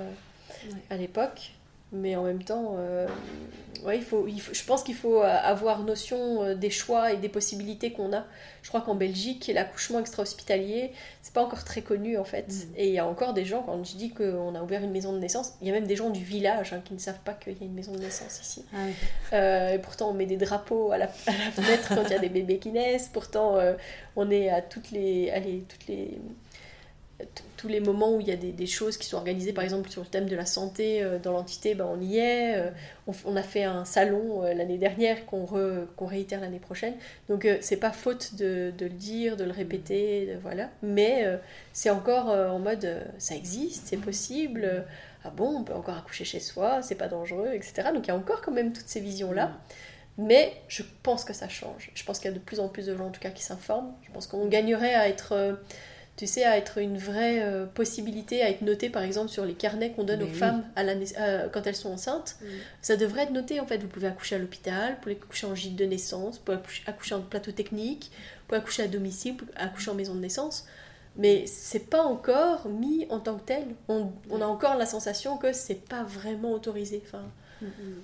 à 0.89 0.97
l'époque 0.97 1.53
mais 1.93 2.15
en 2.15 2.23
même 2.23 2.43
temps, 2.43 2.77
euh, 2.79 3.09
ouais, 3.85 3.97
il 3.97 4.05
faut, 4.05 4.27
je 4.29 4.65
pense 4.65 4.85
qu'il 4.85 4.95
faut 4.95 5.23
euh, 5.23 5.39
avoir 5.43 5.83
notion 5.83 6.45
euh, 6.45 6.55
des 6.55 6.71
choix 6.71 7.13
et 7.13 7.17
des 7.17 7.29
possibilités 7.29 7.93
qu'on 7.93 8.13
a. 8.13 8.25
Je 8.63 8.69
crois 8.69 8.81
qu'en 8.81 8.95
Belgique, 8.95 9.51
l'accouchement 9.53 9.99
extra-hospitalier, 9.99 10.93
c'est 11.23 11.33
pas 11.33 11.43
encore 11.43 11.65
très 11.65 11.83
connu 11.83 12.17
en 12.17 12.25
fait. 12.25 12.47
Mm. 12.47 12.75
Et 12.77 12.89
il 12.89 12.95
y 12.95 13.01
a 13.01 13.07
encore 13.07 13.35
des 13.35 13.45
gens, 13.45 13.63
quand 13.65 13.83
je 13.83 13.97
dis 13.97 14.11
qu'on 14.11 14.55
a 14.55 14.63
ouvert 14.63 14.85
une 14.85 14.93
maison 14.93 15.13
de 15.13 15.19
naissance, 15.19 15.55
il 15.61 15.67
y 15.67 15.71
a 15.71 15.75
même 15.75 15.89
des 15.89 15.97
gens 15.97 16.11
du 16.11 16.23
village 16.23 16.73
hein, 16.73 16.83
qui 16.85 16.95
ne 16.95 17.01
savent 17.01 17.21
pas 17.25 17.33
qu'il 17.33 17.55
y 17.55 17.63
a 17.63 17.65
une 17.65 17.75
maison 17.75 17.93
de 17.93 17.99
naissance 17.99 18.41
ici. 18.41 18.65
Ah 18.73 19.75
et 19.75 19.79
pourtant, 19.79 20.11
on 20.11 20.15
met 20.15 20.27
des 20.27 20.37
drapeaux 20.37 20.93
à 20.93 20.99
la, 20.99 21.09
fenêtre 21.09 21.89
quand 21.89 22.05
il 22.05 22.11
y 22.11 22.15
a 22.15 22.21
des 22.21 22.29
bébés 22.29 22.59
qui 22.59 22.71
naissent. 22.71 23.11
Pourtant, 23.13 23.59
on 24.15 24.31
est 24.31 24.49
à 24.49 24.63
toutes 24.63 24.93
les, 24.93 25.31
allez, 25.31 25.65
toutes 25.69 25.89
les 25.89 26.21
tous 27.57 27.69
les 27.69 27.81
moments 27.81 28.17
où 28.17 28.21
il 28.21 28.29
y 28.29 28.33
a 28.33 28.37
des, 28.37 28.67
choses 28.67 28.97
qui 28.97 29.07
sont 29.07 29.19
organisées, 29.19 29.53
par 29.53 29.65
exemple 29.65 29.91
sur 29.91 30.01
le 30.01 30.07
thème 30.07 30.27
de 30.27 30.37
la 30.37 30.47
santé 30.47 31.03
euh, 31.03 31.19
dans 31.19 31.33
l'entité, 31.33 31.75
ben, 31.75 31.87
on 31.87 32.01
y 32.01 32.19
est. 32.19 32.57
Euh, 32.57 32.71
on, 33.27 33.37
a 33.37 33.43
fait 33.43 33.65
un 33.65 33.85
salon 33.85 34.45
euh, 34.45 34.55
l'année 34.55 34.79
dernière 34.79 35.27
qu'on 35.27 35.47
réitère 36.01 36.41
l'année 36.41 36.59
prochaine. 36.59 36.95
Donc 37.29 37.47
c'est 37.61 37.77
pas 37.77 37.91
faute 37.91 38.35
de, 38.37 38.73
le 38.81 38.89
dire, 38.89 39.37
de 39.37 39.45
le 39.45 39.51
répéter, 39.51 40.37
voilà. 40.43 40.71
Mais 40.83 41.27
c'est 41.73 41.91
encore 41.91 42.29
en 42.29 42.59
mode 42.59 42.89
ça 43.19 43.35
existe, 43.35 43.89
c'est 43.89 43.97
possible. 43.97 44.85
ah 45.25 45.31
bon, 45.31 45.59
on 45.59 45.65
peut 45.65 45.75
encore 45.75 45.97
accoucher 45.97 46.25
chez 46.25 46.41
soi, 46.41 46.83
c'est 46.83 46.95
pas 46.95 47.09
dangereux, 47.09 47.51
etc. 47.53 47.89
Donc 47.93 48.07
il 48.07 48.09
y 48.09 48.13
a 48.13 48.17
encore 48.17 48.41
quand 48.41 48.53
même 48.53 48.73
toutes 48.73 48.89
ces 48.89 49.01
visions-là. 49.01 49.47
Mm. 49.47 50.27
Mais 50.27 50.53
je 50.69 50.83
pense 51.03 51.25
que 51.25 51.33
ça 51.33 51.49
change. 51.49 51.91
Je 51.95 52.05
pense 52.05 52.19
qu'il 52.19 52.31
y 52.31 52.35
a 52.35 52.37
de 52.37 52.43
plus 52.43 52.61
en 52.61 52.69
plus 52.69 52.87
de 52.87 52.97
gens 52.97 53.07
en 53.07 53.11
tout 53.11 53.21
cas 53.21 53.31
qui 53.31 53.43
s'informent. 53.43 53.93
Je 54.03 54.13
pense 54.13 54.27
qu'on 54.27 54.47
gagnerait 54.47 54.95
à 54.95 55.09
être 55.09 55.59
tu 56.17 56.27
sais, 56.27 56.45
à 56.45 56.59
être 56.59 56.79
une 56.79 56.99
vraie 56.99 57.43
euh, 57.43 57.65
possibilité, 57.65 58.43
à 58.43 58.51
être 58.51 58.63
noté 58.63 58.91
par 58.91 59.03
exemple 59.03 59.31
sur 59.31 59.45
les 59.47 59.55
carnets 59.55 59.93
qu'on 59.93 60.05
donne 60.05 60.23
aux 60.23 60.29
femmes 60.29 60.65
à 60.77 60.83
la, 60.83 60.93
euh, 61.19 61.49
quand 61.49 61.67
elles 61.67 61.77
sont 61.77 61.93
enceintes. 61.93 62.37
Mm. 62.43 62.47
Ça 62.83 62.97
devrait 62.97 63.23
être 63.23 63.33
noté 63.33 63.59
en 63.59 63.67
fait. 63.67 63.79
Vous 63.79 63.89
pouvez 63.89 64.09
accoucher 64.09 64.37
à 64.37 64.39
l'hôpital, 64.39 64.95
vous 64.95 65.01
pouvez 65.01 65.17
accoucher 65.17 65.47
en 65.47 65.55
gîte 65.55 65.77
de 65.77 65.85
naissance, 65.87 66.37
vous 66.37 66.45
pouvez 66.45 66.59
accoucher 66.87 67.15
en 67.15 67.23
plateau 67.23 67.53
technique, 67.53 68.11
vous 68.13 68.47
pouvez 68.49 68.59
accoucher 68.59 68.83
à 68.83 68.89
domicile, 68.89 69.33
vous 69.33 69.47
pouvez 69.47 69.57
accoucher 69.57 69.91
en 69.91 69.95
maison 69.95 70.15
de 70.15 70.21
naissance. 70.21 70.67
Mais 71.17 71.47
c'est 71.47 71.91
pas 71.91 72.03
encore 72.03 72.69
mis 72.69 73.07
en 73.11 73.19
tant 73.19 73.37
que 73.37 73.45
tel. 73.45 73.65
On, 73.89 74.13
on 74.31 74.41
a 74.43 74.47
encore 74.47 74.77
la 74.77 74.87
sensation 74.87 75.39
que 75.39 75.53
c'est 75.53 75.87
pas 75.89 76.03
vraiment 76.03 76.53
autorisé. 76.53 77.03
Enfin, 77.05 77.25
mm, 77.63 77.67
mm. 77.67 78.03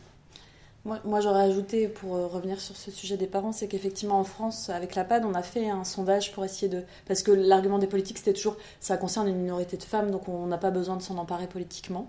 Moi, 1.04 1.20
j'aurais 1.20 1.42
ajouté, 1.42 1.88
pour 1.88 2.14
euh, 2.14 2.28
revenir 2.28 2.60
sur 2.60 2.76
ce 2.76 2.92
sujet 2.92 3.16
des 3.16 3.26
parents, 3.26 3.50
c'est 3.50 3.66
qu'effectivement 3.66 4.20
en 4.20 4.24
France, 4.24 4.70
avec 4.70 4.94
la 4.94 5.02
PAD, 5.02 5.24
on 5.24 5.34
a 5.34 5.42
fait 5.42 5.68
un 5.68 5.82
sondage 5.82 6.30
pour 6.32 6.44
essayer 6.44 6.68
de... 6.68 6.84
Parce 7.06 7.24
que 7.24 7.32
l'argument 7.32 7.80
des 7.80 7.88
politiques, 7.88 8.18
c'était 8.18 8.32
toujours, 8.32 8.56
ça 8.78 8.96
concerne 8.96 9.26
une 9.26 9.38
minorité 9.38 9.76
de 9.76 9.82
femmes, 9.82 10.12
donc 10.12 10.28
on 10.28 10.46
n'a 10.46 10.58
pas 10.58 10.70
besoin 10.70 10.96
de 10.96 11.02
s'en 11.02 11.18
emparer 11.18 11.48
politiquement. 11.48 12.08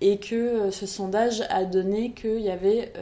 Et 0.00 0.18
que 0.18 0.34
euh, 0.34 0.70
ce 0.70 0.86
sondage 0.86 1.42
a 1.50 1.64
donné 1.64 2.12
qu'il 2.12 2.40
y 2.40 2.50
avait 2.50 2.94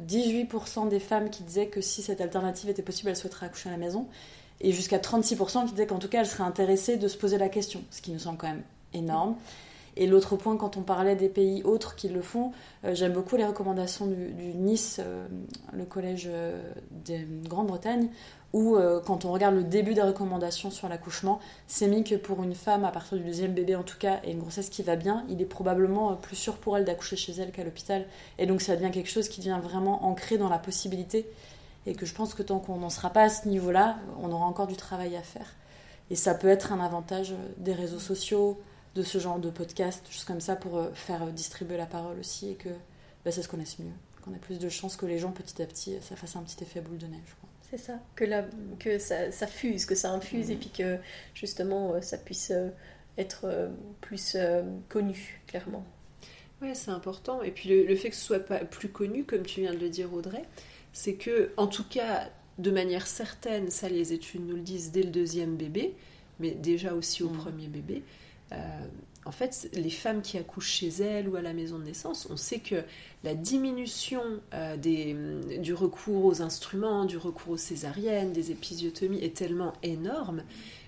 18% 0.00 0.86
euh, 0.86 0.88
des 0.88 1.00
femmes 1.00 1.28
qui 1.28 1.42
disaient 1.42 1.66
que 1.66 1.82
si 1.82 2.00
cette 2.00 2.22
alternative 2.22 2.70
était 2.70 2.82
possible, 2.82 3.10
elles 3.10 3.16
souhaiteraient 3.16 3.46
accoucher 3.46 3.68
à 3.68 3.72
la 3.72 3.78
maison. 3.78 4.06
Et 4.62 4.72
jusqu'à 4.72 4.98
36% 4.98 5.66
qui 5.66 5.72
disaient 5.72 5.86
qu'en 5.86 5.98
tout 5.98 6.08
cas, 6.08 6.20
elles 6.20 6.26
seraient 6.26 6.44
intéressées 6.44 6.96
de 6.96 7.08
se 7.08 7.18
poser 7.18 7.36
la 7.36 7.50
question, 7.50 7.82
ce 7.90 8.00
qui 8.00 8.12
nous 8.12 8.18
semble 8.18 8.38
quand 8.38 8.48
même 8.48 8.62
énorme. 8.94 9.36
Et 9.96 10.06
l'autre 10.06 10.36
point, 10.36 10.56
quand 10.56 10.76
on 10.76 10.82
parlait 10.82 11.16
des 11.16 11.28
pays 11.28 11.62
autres 11.62 11.96
qui 11.96 12.08
le 12.08 12.20
font, 12.20 12.52
euh, 12.84 12.94
j'aime 12.94 13.12
beaucoup 13.12 13.36
les 13.36 13.46
recommandations 13.46 14.06
du, 14.06 14.54
Nice, 14.54 15.00
euh, 15.00 15.26
le 15.72 15.84
collège 15.84 16.28
euh, 16.30 16.60
de 17.06 17.48
Grande-Bretagne, 17.48 18.08
où 18.52 18.78
quand 19.04 19.26
on 19.26 19.32
regarde 19.32 19.54
le 19.54 19.64
début 19.64 19.92
des 19.92 20.00
recommandations 20.00 20.70
sur 20.70 20.88
l'accouchement, 20.88 21.40
c'est 21.66 21.88
mis 21.88 22.04
que 22.04 22.14
pour 22.14 22.42
une 22.42 22.54
femme, 22.54 22.86
à 22.86 22.90
partir 22.90 23.18
du 23.18 23.24
deuxième 23.24 23.52
bébé 23.52 23.76
en 23.76 23.82
tout 23.82 23.98
cas, 23.98 24.20
et 24.24 24.30
une 24.30 24.38
grossesse 24.38 24.70
qui 24.70 24.82
va 24.82 24.96
bien, 24.96 25.26
il 25.28 25.42
est 25.42 25.46
probablement 25.46 26.14
plus 26.14 26.36
sûr 26.36 26.56
pour 26.56 26.78
elle 26.78 26.86
d'accoucher 26.86 27.16
chez 27.16 27.32
elle 27.32 27.50
qu'à 27.50 27.64
l'hôpital. 27.64 28.06
Et 28.38 28.46
donc 28.46 28.62
ça 28.62 28.74
devient 28.74 28.90
quelque 28.90 29.10
chose 29.10 29.28
qui 29.28 29.40
devient 29.40 29.60
vraiment 29.62 30.06
ancré 30.06 30.38
dans 30.38 30.48
la 30.48 30.58
possibilité. 30.58 31.28
Et 31.84 31.94
que 31.94 32.06
je 32.06 32.14
pense 32.14 32.32
que 32.32 32.42
tant 32.42 32.58
qu'on 32.58 32.78
n'en 32.78 32.88
sera 32.88 33.10
pas 33.10 33.24
à 33.24 33.28
ce 33.28 33.46
niveau-là, 33.46 33.96
on 34.22 34.32
aura 34.32 34.46
encore 34.46 34.68
du 34.68 34.76
travail 34.76 35.16
à 35.16 35.22
faire. 35.22 35.52
Et 36.10 36.16
ça 36.16 36.32
peut 36.32 36.48
être 36.48 36.72
un 36.72 36.80
avantage 36.80 37.34
des 37.58 37.74
réseaux 37.74 37.98
sociaux, 37.98 38.58
de 38.96 39.02
ce 39.02 39.18
genre 39.18 39.38
de 39.38 39.50
podcast, 39.50 40.04
choses 40.10 40.24
comme 40.24 40.40
ça, 40.40 40.56
pour 40.56 40.78
euh, 40.78 40.90
faire 40.94 41.22
euh, 41.22 41.30
distribuer 41.30 41.76
la 41.76 41.86
parole 41.86 42.18
aussi 42.18 42.50
et 42.50 42.54
que 42.54 42.70
bah, 43.24 43.30
ça 43.30 43.42
se 43.42 43.48
connaisse 43.48 43.78
mieux. 43.78 43.92
Qu'on 44.22 44.32
ait 44.32 44.38
plus 44.38 44.58
de 44.58 44.68
chances 44.68 44.96
que 44.96 45.06
les 45.06 45.18
gens, 45.18 45.32
petit 45.32 45.62
à 45.62 45.66
petit, 45.66 45.96
ça 46.00 46.16
fasse 46.16 46.34
un 46.34 46.42
petit 46.42 46.62
effet 46.64 46.80
boule 46.80 46.98
de 46.98 47.06
neige. 47.06 47.36
C'est 47.70 47.78
ça, 47.78 48.00
que, 48.14 48.24
la, 48.24 48.44
que 48.78 48.98
ça, 48.98 49.30
ça, 49.30 49.46
fuse, 49.46 49.86
que 49.86 49.94
ça 49.94 50.12
infuse 50.12 50.50
et 50.50 50.56
puis 50.56 50.70
que 50.70 50.98
justement 51.34 51.94
euh, 51.94 52.00
ça 52.00 52.16
puisse 52.16 52.52
être 53.18 53.46
plus 54.00 54.36
connu, 54.88 55.40
clairement. 55.46 55.84
Ouais, 56.62 56.74
c'est 56.74 56.92
important. 56.92 57.42
Et 57.42 57.50
puis 57.50 57.68
le, 57.68 57.94
fait 57.96 58.10
que 58.10 58.16
ce 58.16 58.24
soit 58.24 58.40
pas 58.40 58.60
plus 58.60 58.88
connu, 58.88 59.24
comme 59.24 59.42
tu 59.42 59.62
viens 59.62 59.74
de 59.74 59.78
le 59.78 59.88
dire, 59.88 60.12
Audrey, 60.14 60.42
c'est 60.92 61.14
que, 61.14 61.50
en 61.56 61.66
tout 61.66 61.84
cas, 61.84 62.30
de 62.58 62.70
manière 62.70 63.06
certaine, 63.06 63.70
ça 63.70 63.88
les 63.88 64.12
études 64.12 64.46
nous 64.46 64.56
le 64.56 64.62
disent 64.62 64.92
dès 64.92 65.02
le 65.02 65.10
deuxième 65.10 65.56
bébé, 65.56 65.94
mais 66.38 66.52
déjà 66.52 66.94
aussi 66.94 67.22
au 67.22 67.30
mm. 67.30 67.36
premier 67.36 67.66
bébé, 67.66 68.02
en 69.26 69.32
fait, 69.32 69.68
les 69.72 69.90
femmes 69.90 70.22
qui 70.22 70.38
accouchent 70.38 70.70
chez 70.70 70.88
elles 70.88 71.28
ou 71.28 71.34
à 71.34 71.42
la 71.42 71.52
maison 71.52 71.80
de 71.80 71.84
naissance, 71.84 72.28
on 72.30 72.36
sait 72.36 72.60
que 72.60 72.84
la 73.24 73.34
diminution 73.34 74.22
euh, 74.54 74.76
des, 74.76 75.16
du 75.58 75.74
recours 75.74 76.24
aux 76.24 76.42
instruments, 76.42 77.04
du 77.04 77.16
recours 77.16 77.54
aux 77.54 77.56
césariennes, 77.56 78.32
des 78.32 78.52
épisiotomies 78.52 79.18
est 79.24 79.36
tellement 79.36 79.72
énorme 79.82 80.44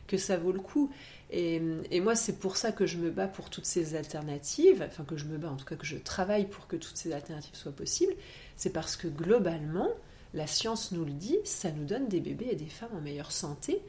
que 0.07 0.17
ça 0.17 0.37
vaut 0.37 0.53
le 0.53 0.61
coup. 0.61 0.91
Et, 1.33 1.61
et 1.91 2.01
moi, 2.01 2.15
c'est 2.15 2.39
pour 2.39 2.57
ça 2.57 2.71
que 2.71 2.87
je 2.87 2.97
me 2.97 3.11
bats 3.11 3.27
pour 3.27 3.51
toutes 3.51 3.67
ces 3.67 3.97
alternatives, 3.97 4.87
enfin 4.87 5.03
que 5.03 5.17
je 5.17 5.25
me 5.25 5.37
bats, 5.37 5.51
en 5.51 5.57
tout 5.57 5.67
cas 5.67 5.77
que 5.77 5.85
je 5.85 5.97
travaille 5.97 6.47
pour 6.47 6.69
que 6.69 6.77
toutes 6.77 6.97
ces 6.97 7.13
alternatives 7.13 7.57
soient 7.57 7.73
possibles. 7.73 8.15
C'est 8.57 8.73
parce 8.73 8.97
que 8.97 9.09
globalement, 9.09 9.91
la 10.33 10.47
science 10.47 10.93
nous 10.93 11.05
le 11.05 11.11
dit, 11.11 11.37
ça 11.43 11.73
nous 11.73 11.85
donne 11.85 12.07
des 12.07 12.21
bébés 12.21 12.49
et 12.53 12.57
des 12.57 12.67
femmes 12.67 12.95
en 12.97 13.01
meilleure 13.01 13.33
santé 13.33 13.83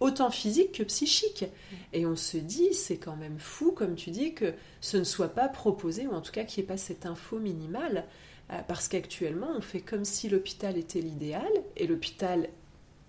autant 0.00 0.30
physique 0.30 0.72
que 0.72 0.82
psychique. 0.82 1.44
Et 1.92 2.06
on 2.06 2.16
se 2.16 2.36
dit, 2.36 2.74
c'est 2.74 2.96
quand 2.96 3.16
même 3.16 3.38
fou, 3.38 3.72
comme 3.72 3.94
tu 3.94 4.10
dis, 4.10 4.34
que 4.34 4.54
ce 4.80 4.96
ne 4.96 5.04
soit 5.04 5.28
pas 5.28 5.48
proposé, 5.48 6.06
ou 6.06 6.12
en 6.12 6.20
tout 6.20 6.32
cas 6.32 6.44
qu'il 6.44 6.62
n'y 6.62 6.66
ait 6.66 6.72
pas 6.72 6.76
cette 6.76 7.06
info 7.06 7.38
minimale, 7.38 8.04
euh, 8.52 8.58
parce 8.68 8.88
qu'actuellement, 8.88 9.48
on 9.56 9.60
fait 9.60 9.80
comme 9.80 10.04
si 10.04 10.28
l'hôpital 10.28 10.76
était 10.76 11.00
l'idéal, 11.00 11.50
et 11.76 11.86
l'hôpital 11.86 12.48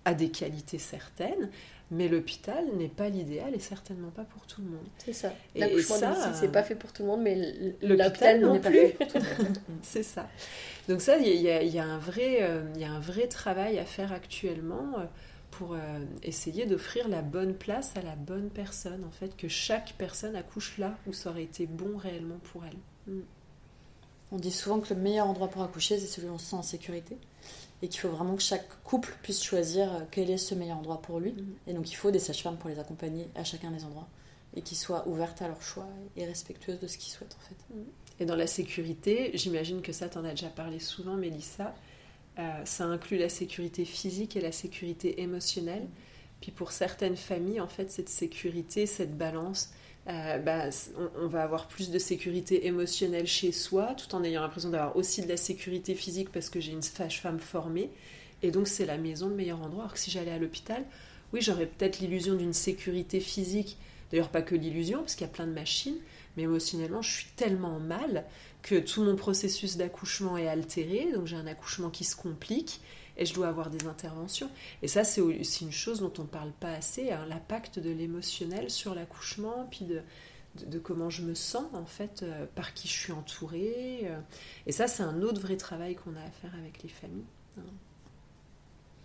a 0.04 0.14
des 0.14 0.30
qualités 0.30 0.78
certaines, 0.78 1.50
mais 1.90 2.08
l'hôpital 2.08 2.64
n'est 2.76 2.88
pas 2.88 3.08
l'idéal 3.08 3.54
et 3.54 3.60
certainement 3.60 4.10
pas 4.10 4.24
pour 4.24 4.46
tout 4.46 4.60
le 4.60 4.68
monde. 4.68 4.86
C'est 4.98 5.12
ça. 5.12 5.32
L'accouchement 5.54 5.98
domicile, 6.00 6.32
c'est 6.34 6.50
pas 6.50 6.62
fait 6.62 6.74
pour 6.74 6.92
tout 6.92 7.02
le 7.02 7.08
monde, 7.08 7.22
mais 7.22 7.36
l'hôpital 7.82 8.40
non 8.40 8.58
plus. 8.60 8.92
c'est 9.82 10.02
ça. 10.02 10.28
Donc 10.88 11.00
ça, 11.00 11.16
il 11.18 11.40
y, 11.40 11.78
a, 11.78 11.84
un 11.84 11.98
vrai, 11.98 12.38
euh, 12.42 12.62
il 12.74 12.80
y 12.80 12.84
a 12.84 12.90
un 12.90 13.00
vrai 13.00 13.28
travail 13.28 13.78
à 13.78 13.84
faire 13.84 14.12
actuellement 14.12 14.98
euh, 14.98 15.04
pour 15.56 15.72
euh, 15.72 15.78
essayer 16.22 16.66
d'offrir 16.66 17.08
la 17.08 17.22
bonne 17.22 17.54
place 17.54 17.96
à 17.96 18.02
la 18.02 18.14
bonne 18.14 18.50
personne, 18.50 19.04
en 19.04 19.10
fait, 19.10 19.36
que 19.36 19.48
chaque 19.48 19.94
personne 19.96 20.36
accouche 20.36 20.76
là 20.76 20.98
où 21.06 21.14
ça 21.14 21.30
aurait 21.30 21.44
été 21.44 21.66
bon 21.66 21.96
réellement 21.96 22.38
pour 22.52 22.62
elle. 22.64 23.14
Mm. 23.14 23.20
On 24.32 24.36
dit 24.36 24.50
souvent 24.50 24.80
que 24.80 24.92
le 24.92 25.00
meilleur 25.00 25.26
endroit 25.26 25.48
pour 25.48 25.62
accoucher, 25.62 25.98
c'est 25.98 26.06
celui 26.06 26.28
où 26.28 26.32
on 26.32 26.38
se 26.38 26.46
sent 26.46 26.56
en 26.56 26.62
sécurité. 26.62 27.16
Et 27.80 27.88
qu'il 27.88 28.00
faut 28.00 28.08
vraiment 28.08 28.36
que 28.36 28.42
chaque 28.42 28.68
couple 28.82 29.16
puisse 29.22 29.42
choisir 29.42 29.92
euh, 29.94 30.00
quel 30.10 30.30
est 30.30 30.38
ce 30.38 30.54
meilleur 30.54 30.76
endroit 30.76 31.00
pour 31.00 31.20
lui. 31.20 31.32
Mm. 31.32 31.54
Et 31.68 31.72
donc 31.72 31.90
il 31.90 31.94
faut 31.94 32.10
des 32.10 32.18
sages-femmes 32.18 32.58
pour 32.58 32.68
les 32.68 32.78
accompagner 32.78 33.28
à 33.34 33.44
chacun 33.44 33.70
des 33.70 33.84
endroits. 33.84 34.08
Et 34.54 34.60
qui 34.60 34.74
soient 34.74 35.08
ouvertes 35.08 35.40
à 35.40 35.48
leur 35.48 35.62
choix 35.62 35.88
et 36.16 36.26
respectueuses 36.26 36.80
de 36.80 36.86
ce 36.86 36.98
qu'ils 36.98 37.12
souhaitent 37.12 37.36
en 37.40 37.48
fait. 37.48 37.74
Mm. 37.74 37.84
Et 38.20 38.26
dans 38.26 38.36
la 38.36 38.46
sécurité, 38.46 39.30
j'imagine 39.34 39.80
que 39.80 39.92
ça, 39.92 40.08
t'en 40.08 40.24
as 40.24 40.30
déjà 40.30 40.48
parlé 40.48 40.80
souvent, 40.80 41.14
Mélissa, 41.14 41.74
euh, 42.38 42.64
ça 42.64 42.84
inclut 42.84 43.16
la 43.18 43.28
sécurité 43.28 43.84
physique 43.84 44.36
et 44.36 44.40
la 44.40 44.52
sécurité 44.52 45.22
émotionnelle. 45.22 45.86
Puis 46.40 46.50
pour 46.52 46.72
certaines 46.72 47.16
familles, 47.16 47.60
en 47.60 47.68
fait, 47.68 47.90
cette 47.90 48.10
sécurité, 48.10 48.86
cette 48.86 49.16
balance, 49.16 49.70
euh, 50.08 50.38
bah, 50.38 50.68
on, 51.18 51.26
va 51.26 51.42
avoir 51.42 51.66
plus 51.66 51.90
de 51.90 51.98
sécurité 51.98 52.66
émotionnelle 52.66 53.26
chez 53.26 53.52
soi, 53.52 53.94
tout 53.94 54.14
en 54.14 54.22
ayant 54.22 54.42
l'impression 54.42 54.70
d'avoir 54.70 54.96
aussi 54.96 55.22
de 55.22 55.28
la 55.28 55.36
sécurité 55.36 55.94
physique 55.94 56.30
parce 56.30 56.50
que 56.50 56.60
j'ai 56.60 56.72
une 56.72 56.82
sage-femme 56.82 57.40
formée. 57.40 57.90
Et 58.42 58.50
donc 58.50 58.68
c'est 58.68 58.86
la 58.86 58.98
maison 58.98 59.28
le 59.28 59.34
meilleur 59.34 59.62
endroit. 59.62 59.84
Alors 59.84 59.94
que 59.94 59.98
si 59.98 60.10
j'allais 60.10 60.30
à 60.30 60.38
l'hôpital, 60.38 60.84
oui, 61.32 61.40
j'aurais 61.40 61.66
peut-être 61.66 61.98
l'illusion 61.98 62.34
d'une 62.34 62.52
sécurité 62.52 63.18
physique. 63.18 63.78
D'ailleurs, 64.10 64.28
pas 64.28 64.42
que 64.42 64.54
l'illusion, 64.54 65.00
parce 65.00 65.16
qu'il 65.16 65.26
y 65.26 65.30
a 65.30 65.32
plein 65.32 65.46
de 65.46 65.52
machines, 65.52 65.96
mais 66.36 66.44
émotionnellement, 66.44 67.02
je 67.02 67.10
suis 67.10 67.26
tellement 67.34 67.80
mal 67.80 68.24
que 68.66 68.80
tout 68.80 69.04
mon 69.04 69.14
processus 69.14 69.76
d'accouchement 69.76 70.36
est 70.36 70.48
altéré, 70.48 71.12
donc 71.14 71.26
j'ai 71.26 71.36
un 71.36 71.46
accouchement 71.46 71.88
qui 71.88 72.02
se 72.02 72.16
complique 72.16 72.80
et 73.16 73.24
je 73.24 73.32
dois 73.32 73.46
avoir 73.46 73.70
des 73.70 73.86
interventions. 73.86 74.50
Et 74.82 74.88
ça, 74.88 75.04
c'est 75.04 75.20
aussi 75.20 75.64
une 75.64 75.72
chose 75.72 76.00
dont 76.00 76.12
on 76.18 76.22
ne 76.22 76.26
parle 76.26 76.50
pas 76.50 76.72
assez, 76.72 77.12
hein, 77.12 77.24
l'impact 77.28 77.78
de 77.78 77.90
l'émotionnel 77.90 78.68
sur 78.68 78.96
l'accouchement, 78.96 79.68
puis 79.70 79.84
de, 79.84 80.02
de, 80.66 80.80
comment 80.80 81.10
je 81.10 81.22
me 81.22 81.34
sens, 81.34 81.66
en 81.74 81.86
fait, 81.86 82.24
euh, 82.24 82.44
par 82.56 82.74
qui 82.74 82.88
je 82.88 82.92
suis 82.92 83.12
entourée. 83.12 84.00
Euh. 84.02 84.18
et 84.66 84.72
ça, 84.72 84.88
c'est 84.88 85.04
un 85.04 85.22
autre 85.22 85.40
vrai 85.40 85.56
travail 85.56 85.94
qu'on 85.94 86.16
a 86.16 86.20
à 86.20 86.30
faire 86.42 86.54
avec 86.58 86.82
les 86.82 86.88
familles. 86.88 87.24
Hein. 87.58 87.62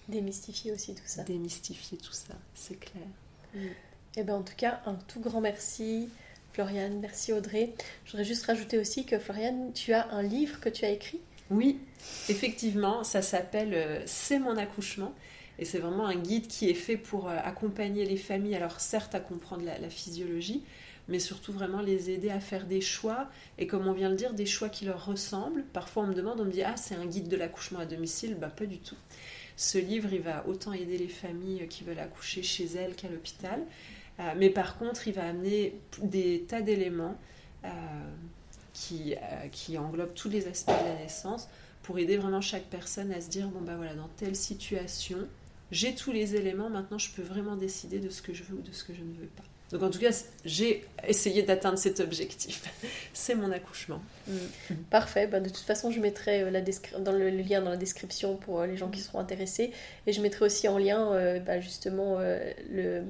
Démystifier 0.09 0.71
aussi 0.71 0.95
tout 0.95 1.03
ça. 1.05 1.23
Démystifier 1.23 1.99
tout 1.99 2.13
ça, 2.13 2.33
c'est 2.55 2.79
clair. 2.79 3.07
Et 3.53 3.69
eh 4.17 4.23
ben, 4.23 4.33
en 4.33 4.41
tout 4.41 4.55
cas, 4.57 4.81
un 4.87 4.95
tout 4.95 5.21
grand 5.21 5.39
merci 5.39 6.09
Floriane, 6.53 6.99
merci 6.99 7.31
Audrey. 7.31 7.73
Je 8.05 8.11
voudrais 8.11 8.25
juste 8.25 8.45
rajouter 8.45 8.77
aussi 8.77 9.05
que 9.05 9.17
Floriane, 9.19 9.71
tu 9.73 9.93
as 9.93 10.11
un 10.11 10.21
livre 10.21 10.59
que 10.59 10.67
tu 10.67 10.83
as 10.83 10.89
écrit 10.89 11.21
Oui, 11.49 11.79
effectivement, 12.27 13.03
ça 13.05 13.21
s'appelle 13.21 13.73
euh, 13.73 14.01
C'est 14.05 14.39
mon 14.39 14.57
accouchement. 14.57 15.13
Et 15.59 15.65
c'est 15.65 15.79
vraiment 15.79 16.07
un 16.07 16.15
guide 16.15 16.47
qui 16.47 16.69
est 16.69 16.75
fait 16.75 16.97
pour 16.97 17.29
euh, 17.29 17.37
accompagner 17.43 18.05
les 18.05 18.17
familles, 18.17 18.55
alors 18.55 18.81
certes 18.81 19.15
à 19.15 19.19
comprendre 19.19 19.63
la, 19.63 19.89
physiologie, 19.89 20.63
mais 21.07 21.19
surtout 21.19 21.53
vraiment 21.53 21.81
les 21.81 22.09
aider 22.09 22.31
à 22.31 22.39
faire 22.39 22.65
des 22.65 22.81
choix, 22.81 23.29
et 23.57 23.67
comme 23.67 23.87
on 23.87 23.93
vient 23.93 24.07
de 24.07 24.13
le 24.13 24.17
dire, 24.17 24.33
des 24.33 24.45
choix 24.45 24.69
qui 24.69 24.85
leur 24.85 25.05
ressemblent. 25.05 25.63
Parfois 25.71 26.03
on 26.03 26.07
me 26.07 26.13
demande, 26.13 26.41
on 26.41 26.45
me 26.45 26.51
dit, 26.51 26.63
ah 26.63 26.75
c'est 26.77 26.95
un 26.95 27.05
guide 27.05 27.27
de 27.27 27.37
l'accouchement 27.37 27.79
à 27.79 27.85
domicile, 27.85 28.35
bah 28.35 28.49
pas 28.49 28.65
du 28.65 28.79
tout. 28.79 28.97
Ce 29.55 29.77
livre, 29.77 30.11
il 30.11 30.21
va 30.21 30.47
autant 30.47 30.73
aider 30.73 30.97
les 30.97 31.07
familles 31.07 31.67
qui 31.69 31.83
veulent 31.83 31.99
accoucher 31.99 32.41
chez 32.41 32.65
elles 32.75 32.95
qu'à 32.95 33.07
l'hôpital. 33.07 33.61
Mais 34.37 34.49
par 34.49 34.77
contre, 34.77 35.07
il 35.07 35.13
va 35.13 35.27
amener 35.27 35.75
des 36.01 36.45
tas 36.47 36.61
d'éléments 36.61 37.17
qui, 38.73 39.15
qui 39.51 39.77
englobent 39.77 40.13
tous 40.13 40.29
les 40.29 40.47
aspects 40.47 40.71
de 40.71 40.87
la 40.87 40.95
naissance 40.95 41.47
pour 41.83 41.99
aider 41.99 42.17
vraiment 42.17 42.41
chaque 42.41 42.65
personne 42.65 43.11
à 43.11 43.21
se 43.21 43.29
dire 43.29 43.47
bon 43.47 43.61
bah 43.61 43.75
voilà 43.75 43.95
dans 43.95 44.09
telle 44.17 44.35
situation 44.35 45.27
j'ai 45.71 45.95
tous 45.95 46.11
les 46.11 46.35
éléments 46.35 46.69
maintenant 46.69 46.97
je 46.97 47.09
peux 47.11 47.21
vraiment 47.21 47.55
décider 47.55 47.99
de 47.99 48.09
ce 48.09 48.21
que 48.21 48.33
je 48.33 48.43
veux 48.43 48.57
ou 48.57 48.61
de 48.61 48.71
ce 48.71 48.83
que 48.83 48.93
je 48.93 49.01
ne 49.01 49.13
veux 49.13 49.27
pas. 49.27 49.43
Donc 49.71 49.83
en 49.83 49.89
tout 49.89 49.99
cas 49.99 50.11
j'ai 50.43 50.83
essayé 51.07 51.43
d'atteindre 51.43 51.77
cet 51.77 52.01
objectif. 52.01 52.63
C'est 53.13 53.35
mon 53.35 53.51
accouchement. 53.53 54.01
Mm. 54.27 54.33
parfait. 54.89 55.27
Bah, 55.27 55.39
de 55.39 55.47
toute 55.47 55.63
façon 55.63 55.91
je 55.91 56.01
mettrai 56.01 56.41
euh, 56.43 56.51
la 56.51 56.61
dans 56.99 57.13
le, 57.13 57.29
lien 57.29 57.61
dans 57.61 57.69
la 57.69 57.77
description 57.77 58.35
pour 58.35 58.59
euh, 58.59 58.67
les 58.67 58.75
gens 58.75 58.89
qui 58.89 58.99
seront 58.99 59.19
intéressés. 59.19 59.71
Et 60.07 60.13
je 60.13 60.21
mettrai 60.21 60.45
aussi 60.45 60.67
en 60.67 60.77
lien 60.77 61.13
euh, 61.13 61.39
bah, 61.39 61.61
justement 61.61 62.19
le 62.19 63.03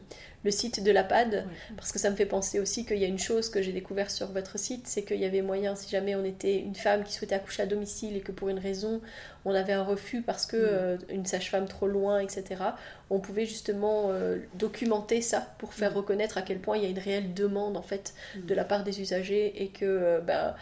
le 0.43 0.51
site 0.51 0.83
de 0.83 0.91
la 0.91 1.03
PAD, 1.03 1.45
parce 1.77 1.91
que 1.91 1.99
ça 1.99 2.09
me 2.09 2.15
fait 2.15 2.25
penser 2.25 2.59
aussi 2.59 2.85
qu'il 2.85 2.97
y 2.97 3.05
a 3.05 3.07
une 3.07 3.19
chose 3.19 3.49
que 3.49 3.61
j'ai 3.61 3.73
découvert 3.73 4.09
sur 4.09 4.27
votre 4.27 4.57
site, 4.57 4.87
c'est 4.87 5.03
qu'il 5.03 5.19
y 5.19 5.25
avait 5.25 5.41
moyen, 5.41 5.75
si 5.75 5.89
jamais 5.89 6.15
on 6.15 6.23
était 6.23 6.57
une 6.59 6.75
femme 6.75 7.03
qui 7.03 7.13
souhaitait 7.13 7.35
accoucher 7.35 7.63
à 7.63 7.65
domicile 7.65 8.15
et 8.15 8.21
que 8.21 8.31
pour 8.31 8.49
une 8.49 8.59
raison 8.59 9.01
on 9.45 9.53
avait 9.53 9.73
un 9.73 9.83
refus 9.83 10.21
parce 10.21 10.45
que 10.45 10.57
mm. 10.57 10.59
euh, 10.63 10.97
une 11.09 11.25
sage-femme 11.25 11.67
trop 11.67 11.87
loin, 11.87 12.19
etc., 12.19 12.61
on 13.09 13.19
pouvait 13.19 13.45
justement 13.45 14.09
euh, 14.09 14.37
documenter 14.55 15.21
ça 15.21 15.55
pour 15.57 15.73
faire 15.73 15.91
mm. 15.91 15.97
reconnaître 15.97 16.37
à 16.37 16.41
quel 16.41 16.59
point 16.59 16.77
il 16.77 16.83
y 16.83 16.85
a 16.85 16.89
une 16.89 16.99
réelle 16.99 17.33
demande 17.33 17.77
en 17.77 17.81
fait 17.81 18.13
mm. 18.35 18.45
de 18.45 18.53
la 18.53 18.63
part 18.63 18.83
des 18.83 19.01
usagers 19.01 19.63
et 19.63 19.69
que 19.69 19.85
euh, 19.85 20.21
bah, 20.21 20.55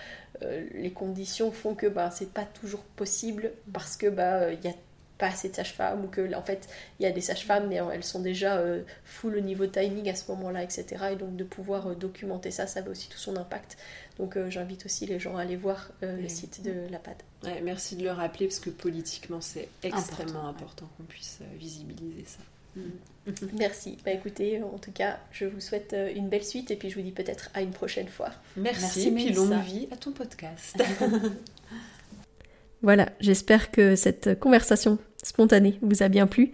les 0.73 0.91
conditions 0.91 1.51
font 1.51 1.75
que 1.75 1.87
bah, 1.87 2.11
c'est 2.11 2.31
pas 2.31 2.45
toujours 2.45 2.83
possible 2.95 3.51
parce 3.73 3.97
que 3.97 4.07
bah, 4.07 4.53
il 4.53 4.63
y 4.63 4.69
a 4.69 4.73
pas 5.19 5.27
assez 5.27 5.49
de 5.49 5.55
sages-femmes 5.55 6.05
ou 6.05 6.07
que 6.07 6.33
en 6.33 6.41
fait 6.41 6.67
il 6.99 7.03
y 7.03 7.05
a 7.05 7.11
des 7.11 7.21
sages-femmes 7.21 7.67
mais 7.67 7.75
elles 7.75 8.03
sont 8.03 8.21
déjà 8.21 8.57
euh, 8.57 8.81
full 9.03 9.35
au 9.35 9.41
niveau 9.41 9.67
timing 9.67 10.09
à 10.09 10.15
ce 10.15 10.31
moment-là 10.31 10.63
etc 10.63 11.09
et 11.11 11.15
donc 11.15 11.35
de 11.35 11.43
pouvoir 11.43 11.87
euh, 11.87 11.93
documenter 11.93 12.49
ça 12.49 12.65
ça 12.65 12.79
a 12.79 12.89
aussi 12.89 13.09
tout 13.09 13.17
son 13.19 13.35
impact 13.35 13.77
donc 14.17 14.37
euh, 14.37 14.49
j'invite 14.49 14.85
aussi 14.85 15.05
les 15.05 15.19
gens 15.19 15.37
à 15.37 15.41
aller 15.41 15.57
voir 15.57 15.91
le 16.01 16.27
site 16.29 16.63
de 16.63 16.73
la 16.89 16.97
PAD 16.97 17.17
merci 17.63 17.97
de 17.97 18.03
le 18.03 18.11
rappeler 18.11 18.47
parce 18.47 18.59
que 18.59 18.69
politiquement 18.69 19.41
c'est 19.41 19.67
extrêmement 19.83 20.47
important, 20.47 20.89
qu'on 20.97 21.03
puisse 21.03 21.39
visibiliser 21.57 22.25
ça 22.25 22.39
mm. 22.75 22.81
Merci. 23.59 23.97
Bah 24.03 24.11
écoutez, 24.11 24.63
en 24.63 24.79
tout 24.79 24.91
cas, 24.91 25.19
je 25.31 25.45
vous 25.45 25.59
souhaite 25.59 25.95
une 26.15 26.29
belle 26.29 26.43
suite 26.43 26.71
et 26.71 26.75
puis 26.75 26.89
je 26.89 26.95
vous 26.95 27.03
dis 27.03 27.11
peut-être 27.11 27.51
à 27.53 27.61
une 27.61 27.69
prochaine 27.69 28.07
fois. 28.07 28.31
Merci, 28.57 29.09
et 29.09 29.11
puis 29.11 29.33
longue 29.33 29.61
vie 29.61 29.87
à 29.91 29.97
ton 29.97 30.13
podcast. 30.13 30.81
voilà, 32.81 33.09
j'espère 33.19 33.69
que 33.69 33.95
cette 33.95 34.39
conversation 34.39 34.97
spontané 35.23 35.79
vous 35.81 36.03
a 36.03 36.07
bien 36.07 36.27
plu. 36.27 36.51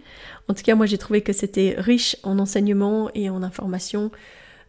En 0.48 0.54
tout 0.54 0.62
cas, 0.62 0.74
moi 0.74 0.86
j'ai 0.86 0.98
trouvé 0.98 1.20
que 1.20 1.32
c'était 1.32 1.74
riche 1.78 2.16
en 2.22 2.38
enseignements 2.38 3.10
et 3.14 3.30
en 3.30 3.42
informations. 3.42 4.10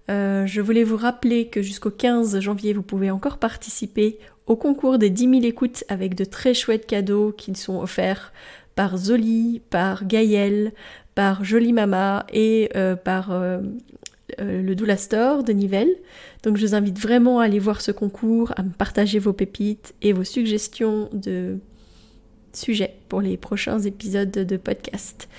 Euh, 0.09 0.45
je 0.45 0.61
voulais 0.61 0.83
vous 0.83 0.97
rappeler 0.97 1.47
que 1.47 1.61
jusqu'au 1.61 1.91
15 1.91 2.39
janvier, 2.39 2.73
vous 2.73 2.83
pouvez 2.83 3.11
encore 3.11 3.37
participer 3.37 4.19
au 4.45 4.55
concours 4.55 4.97
des 4.97 5.09
10 5.09 5.29
000 5.29 5.33
écoutes 5.43 5.83
avec 5.89 6.15
de 6.15 6.23
très 6.23 6.53
chouettes 6.53 6.85
cadeaux 6.85 7.33
qui 7.37 7.53
sont 7.55 7.79
offerts 7.79 8.31
par 8.75 8.97
Zoli, 8.97 9.61
par 9.69 10.05
Gaël, 10.05 10.71
par 11.15 11.43
Jolie 11.43 11.73
Mama 11.73 12.25
et 12.31 12.69
euh, 12.75 12.95
par 12.95 13.31
euh, 13.31 13.59
le 14.39 14.75
Doula 14.75 14.97
Store 14.97 15.43
de 15.43 15.51
Nivelles. 15.51 15.95
Donc 16.43 16.57
je 16.57 16.65
vous 16.65 16.75
invite 16.75 16.99
vraiment 16.99 17.39
à 17.39 17.45
aller 17.45 17.59
voir 17.59 17.81
ce 17.81 17.91
concours, 17.91 18.53
à 18.55 18.63
me 18.63 18.69
partager 18.69 19.19
vos 19.19 19.33
pépites 19.33 19.93
et 20.01 20.13
vos 20.13 20.23
suggestions 20.23 21.09
de 21.11 21.57
sujet 22.57 22.95
pour 23.07 23.21
les 23.21 23.37
prochains 23.37 23.79
épisodes 23.79 24.31
de 24.31 24.57
podcast. 24.57 25.29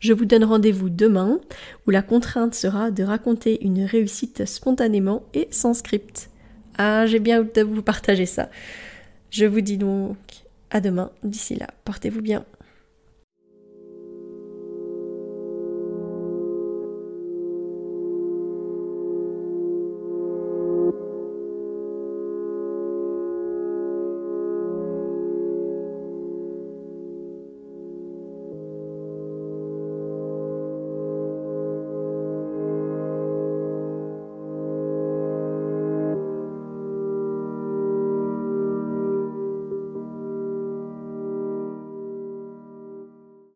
Je 0.00 0.12
vous 0.12 0.26
donne 0.26 0.44
rendez-vous 0.44 0.90
demain 0.90 1.40
où 1.86 1.90
la 1.90 2.02
contrainte 2.02 2.54
sera 2.54 2.90
de 2.90 3.02
raconter 3.02 3.64
une 3.64 3.84
réussite 3.84 4.44
spontanément 4.44 5.22
et 5.32 5.48
sans 5.50 5.72
script. 5.72 6.28
Ah, 6.76 7.06
j'ai 7.06 7.20
bien 7.20 7.40
hâte 7.40 7.54
de 7.54 7.62
vous 7.62 7.82
partager 7.82 8.26
ça. 8.26 8.50
Je 9.30 9.46
vous 9.46 9.62
dis 9.62 9.78
donc 9.78 10.16
à 10.70 10.80
demain. 10.80 11.10
D'ici 11.22 11.54
là, 11.54 11.68
portez-vous 11.84 12.20
bien. 12.20 12.44